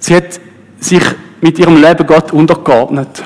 Sie 0.00 0.16
hat 0.16 0.40
sich 0.80 1.04
mit 1.40 1.60
ihrem 1.60 1.80
Leben 1.80 2.04
Gott 2.04 2.32
untergeordnet. 2.32 3.22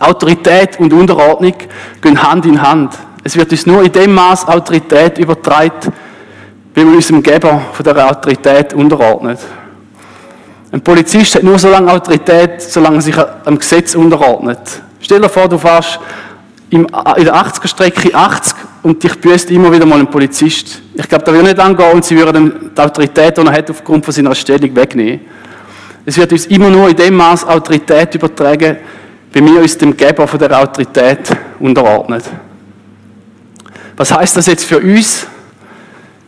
Autorität 0.00 0.80
und 0.80 0.92
Unterordnung 0.92 1.54
gehen 2.02 2.20
Hand 2.20 2.46
in 2.46 2.60
Hand. 2.60 2.98
Es 3.22 3.36
wird 3.36 3.52
uns 3.52 3.64
nur 3.64 3.84
in 3.84 3.92
dem 3.92 4.12
Maß 4.12 4.48
Autorität 4.48 5.18
übertragen, 5.18 5.92
wie 6.74 6.84
wir 6.84 6.96
uns 6.96 7.06
dem 7.06 7.22
Geber 7.22 7.62
von 7.72 7.84
der 7.84 8.10
Autorität 8.10 8.74
unterordnet. 8.74 9.38
Ein 10.74 10.80
Polizist 10.80 11.36
hat 11.36 11.44
nur 11.44 11.56
so 11.56 11.68
lange 11.68 11.92
Autorität, 11.92 12.60
solange 12.60 12.96
er 12.96 13.02
sich 13.02 13.16
am 13.44 13.56
Gesetz 13.56 13.94
unterordnet. 13.94 14.58
Stell 15.00 15.20
dir 15.20 15.28
vor, 15.28 15.48
du 15.48 15.56
fährst 15.56 16.00
in 16.68 16.84
der 16.84 17.32
80er-Strecke 17.32 18.12
80 18.12 18.56
und 18.82 19.00
dich 19.00 19.20
büßt 19.20 19.52
immer 19.52 19.70
wieder 19.70 19.86
mal 19.86 20.00
ein 20.00 20.10
Polizist. 20.10 20.82
Ich 20.94 21.08
glaube, 21.08 21.24
da 21.26 21.32
wird 21.32 21.44
nicht 21.44 21.58
lang 21.58 21.76
gehen 21.76 21.92
und 21.92 22.04
sie 22.04 22.16
würden 22.16 22.72
die 22.76 22.80
Autorität, 22.80 23.36
die 23.36 23.42
er 23.42 23.52
hat, 23.52 23.70
aufgrund 23.70 24.04
von 24.04 24.12
seiner 24.12 24.34
Stellung 24.34 24.74
wegnehmen. 24.74 25.20
Es 26.04 26.16
wird 26.16 26.32
uns 26.32 26.46
immer 26.46 26.70
nur 26.70 26.88
in 26.88 26.96
dem 26.96 27.14
Maß 27.14 27.46
Autorität 27.46 28.12
übertragen, 28.16 28.78
wie 29.32 29.46
wir 29.46 29.60
uns 29.60 29.78
dem 29.78 29.96
Geber 29.96 30.26
von 30.26 30.40
der 30.40 30.60
Autorität 30.60 31.20
unterordnen. 31.60 32.20
Was 33.96 34.10
heißt 34.10 34.36
das 34.36 34.46
jetzt 34.46 34.64
für 34.64 34.80
uns? 34.80 35.28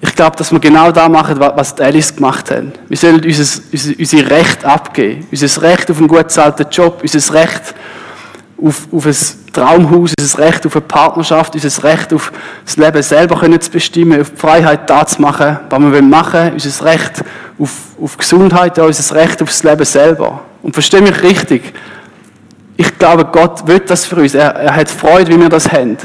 Ich 0.07 0.15
glaube, 0.15 0.37
dass 0.37 0.53
wir 0.53 0.61
genau 0.61 0.93
da 0.93 1.09
machen, 1.09 1.39
was 1.39 1.75
die 1.75 1.83
Alice 1.83 2.15
gemacht 2.15 2.51
haben. 2.51 2.73
Wir 2.89 2.97
sollen 2.97 3.23
unser, 3.23 3.61
unser, 3.73 3.93
unser 3.99 4.31
Recht 4.31 4.65
abgeben. 4.65 5.27
Unser 5.31 5.63
Recht 5.63 5.91
auf 5.91 5.99
einen 5.99 6.09
gut 6.09 6.19
bezahlten 6.19 6.67
Job, 6.71 7.01
unser 7.03 7.35
Recht 7.35 7.75
auf, 8.63 8.89
auf 8.93 9.07
ein 9.07 9.17
Traumhaus, 9.53 10.13
unser 10.19 10.39
Recht 10.39 10.67
auf 10.67 10.77
eine 10.77 10.83
Partnerschaft, 10.83 11.55
unser 11.55 11.85
Recht 11.85 12.15
auf 12.15 12.33
das 12.65 12.77
Leben 12.77 13.03
selber 13.03 13.39
können 13.39 13.61
zu 13.61 13.71
bestimmen, 13.71 14.21
auf 14.21 14.31
die 14.31 14.37
Freiheit 14.37 14.89
da 14.89 15.05
zu 15.07 15.21
machen, 15.21 15.59
was 15.69 15.81
wir 15.81 16.03
machen 16.03 16.41
wollen, 16.41 16.53
unser 16.53 16.85
Recht 16.85 17.25
auf, 17.59 17.71
auf 18.01 18.17
Gesundheit, 18.17 18.79
ja, 18.79 18.85
unser 18.85 19.15
Recht 19.15 19.43
auf 19.43 19.49
das 19.49 19.63
Leben 19.63 19.85
selber. 19.85 20.41
Und 20.63 20.73
verstehe 20.73 21.03
mich 21.03 21.23
richtig, 21.23 21.75
ich 22.77 22.99
glaube, 22.99 23.25
Gott 23.25 23.67
will 23.67 23.81
das 23.81 24.05
für 24.05 24.17
uns. 24.17 24.35
Er, 24.35 24.55
er 24.55 24.77
hat 24.77 24.91
Freude, 24.91 25.33
wie 25.33 25.41
wir 25.41 25.49
das 25.49 25.71
haben. 25.71 25.97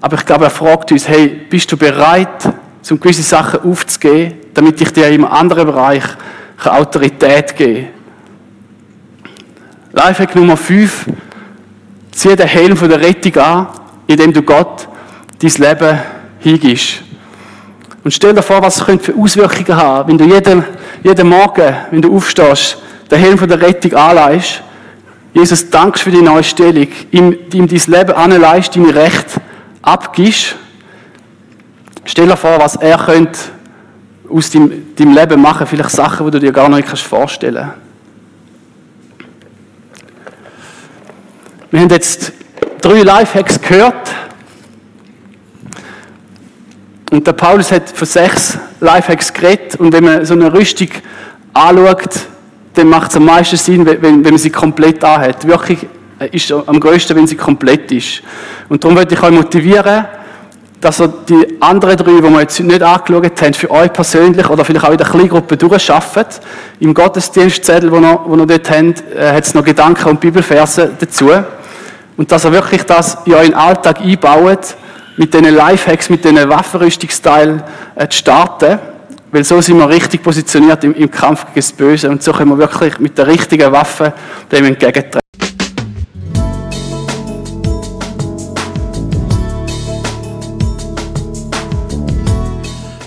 Aber 0.00 0.16
ich 0.16 0.24
glaube, 0.24 0.44
er 0.44 0.50
fragt 0.50 0.92
uns, 0.92 1.08
hey, 1.08 1.28
bist 1.48 1.70
du 1.72 1.76
bereit, 1.76 2.52
um 2.90 3.00
gewisse 3.00 3.22
Sachen 3.22 3.60
aufzugeben, 3.70 4.34
damit 4.52 4.80
ich 4.80 4.92
dir 4.92 5.06
einem 5.06 5.24
anderen 5.24 5.66
Bereich 5.66 6.04
Autorität 6.64 7.56
gebe. 7.56 7.88
Lifehack 9.92 10.34
Nummer 10.34 10.56
5. 10.56 11.06
Zieh 12.12 12.36
den 12.36 12.46
Helm 12.46 12.76
von 12.76 12.88
der 12.88 13.00
Rettung 13.00 13.36
an, 13.42 13.66
indem 14.06 14.32
du 14.32 14.42
Gott 14.42 14.88
dein 15.40 15.50
Leben 15.50 15.98
hingibst. 16.40 17.02
Und 18.02 18.12
stell 18.12 18.34
dir 18.34 18.42
vor, 18.42 18.62
was 18.62 18.76
es 18.76 18.82
für 19.02 19.14
Auswirkungen 19.14 19.76
haben, 19.76 20.08
wenn 20.08 20.18
du 20.18 20.24
jeden, 20.24 20.64
jeden 21.02 21.28
Morgen, 21.28 21.74
wenn 21.90 22.02
du 22.02 22.14
aufstehst, 22.14 22.78
den 23.10 23.18
Helm 23.18 23.38
von 23.38 23.48
der 23.48 23.60
Rettung 23.60 23.94
anleihst. 23.94 24.62
Jesus, 25.32 25.68
dankst 25.70 26.02
für 26.02 26.10
die 26.10 26.22
neue 26.22 26.44
Stellung, 26.44 26.88
ihm, 27.10 27.36
ihm 27.52 27.66
dein 27.66 27.82
Leben 27.86 28.12
anleihst, 28.12 28.76
deine 28.76 28.94
Recht 28.94 29.26
abgibst 29.82 30.56
Stell 32.04 32.26
dir 32.26 32.36
vor, 32.36 32.58
was 32.58 32.76
er 32.76 32.98
könnte 32.98 33.38
aus 34.28 34.50
deinem, 34.50 34.94
deinem 34.94 35.14
Leben 35.14 35.40
machen, 35.40 35.66
vielleicht 35.66 35.90
Sachen, 35.90 36.26
die 36.26 36.32
du 36.32 36.40
dir 36.40 36.52
gar 36.52 36.68
nicht 36.68 36.88
vorstellen 36.98 37.54
kannst. 37.54 37.84
Wir 41.70 41.80
haben 41.80 41.90
jetzt 41.90 42.32
drei 42.80 43.02
Lifehacks 43.02 43.60
gehört. 43.60 44.12
Und 47.10 47.26
der 47.26 47.32
Paulus 47.32 47.72
hat 47.72 47.90
von 47.90 48.06
sechs 48.06 48.58
Lifehacks 48.80 49.32
geredet. 49.32 49.76
Und 49.80 49.92
wenn 49.92 50.04
man 50.04 50.24
so 50.24 50.34
eine 50.34 50.52
Rüstung 50.52 50.88
anschaut, 51.52 52.20
dann 52.74 52.88
macht 52.88 53.10
es 53.10 53.16
am 53.16 53.24
meisten 53.24 53.56
Sinn, 53.56 53.86
wenn, 53.86 54.02
wenn 54.02 54.22
man 54.22 54.38
sie 54.38 54.50
komplett 54.50 55.02
anhat. 55.02 55.46
Wirklich 55.46 55.86
äh, 56.20 56.28
ist 56.30 56.52
am 56.52 56.78
größten, 56.78 57.16
wenn 57.16 57.26
sie 57.26 57.36
komplett 57.36 57.90
ist. 57.90 58.22
Und 58.68 58.84
darum 58.84 58.94
möchte 58.94 59.14
ich 59.14 59.22
euch 59.22 59.32
motivieren, 59.32 60.06
dass 60.84 61.00
ihr 61.00 61.08
die 61.08 61.62
anderen 61.62 61.96
drei, 61.96 62.12
die 62.12 62.22
wir 62.22 62.40
jetzt 62.40 62.60
nicht 62.60 62.82
angeschaut 62.82 63.40
haben, 63.40 63.54
für 63.54 63.70
euch 63.70 63.90
persönlich 63.90 64.50
oder 64.50 64.66
vielleicht 64.66 64.84
auch 64.84 64.90
in 64.90 64.98
der 64.98 65.06
Kleingruppe 65.06 65.56
durchschafft. 65.56 66.42
Im 66.78 66.92
Gottesdienstzettel, 66.92 67.90
den 67.90 68.04
ihr, 68.04 68.46
dort 68.46 68.70
habt, 68.70 69.02
äh, 69.16 69.32
hat 69.32 69.46
es 69.46 69.54
noch 69.54 69.64
Gedanken 69.64 70.10
und 70.10 70.20
Bibelverse 70.20 70.92
dazu. 70.98 71.30
Und 72.18 72.30
dass 72.30 72.44
ihr 72.44 72.52
wirklich 72.52 72.82
das 72.82 73.16
in 73.24 73.32
euren 73.32 73.54
Alltag 73.54 74.02
einbaut, 74.02 74.76
mit 75.16 75.32
diesen 75.32 75.54
Lifehacks, 75.54 76.10
mit 76.10 76.22
diesen 76.22 76.48
Waffenrüstungsteilen 76.50 77.62
äh, 77.94 78.06
zu 78.08 78.18
starten. 78.18 78.78
Weil 79.32 79.42
so 79.42 79.62
sind 79.62 79.78
wir 79.78 79.88
richtig 79.88 80.22
positioniert 80.22 80.84
im, 80.84 80.94
im 80.94 81.10
Kampf 81.10 81.46
gegen 81.46 81.54
das 81.56 81.72
Böse 81.72 82.10
und 82.10 82.22
so 82.22 82.32
können 82.32 82.50
wir 82.50 82.58
wirklich 82.58 82.98
mit 82.98 83.16
der 83.16 83.26
richtigen 83.26 83.72
Waffe 83.72 84.12
dem 84.52 84.66
entgegentreten. 84.66 85.23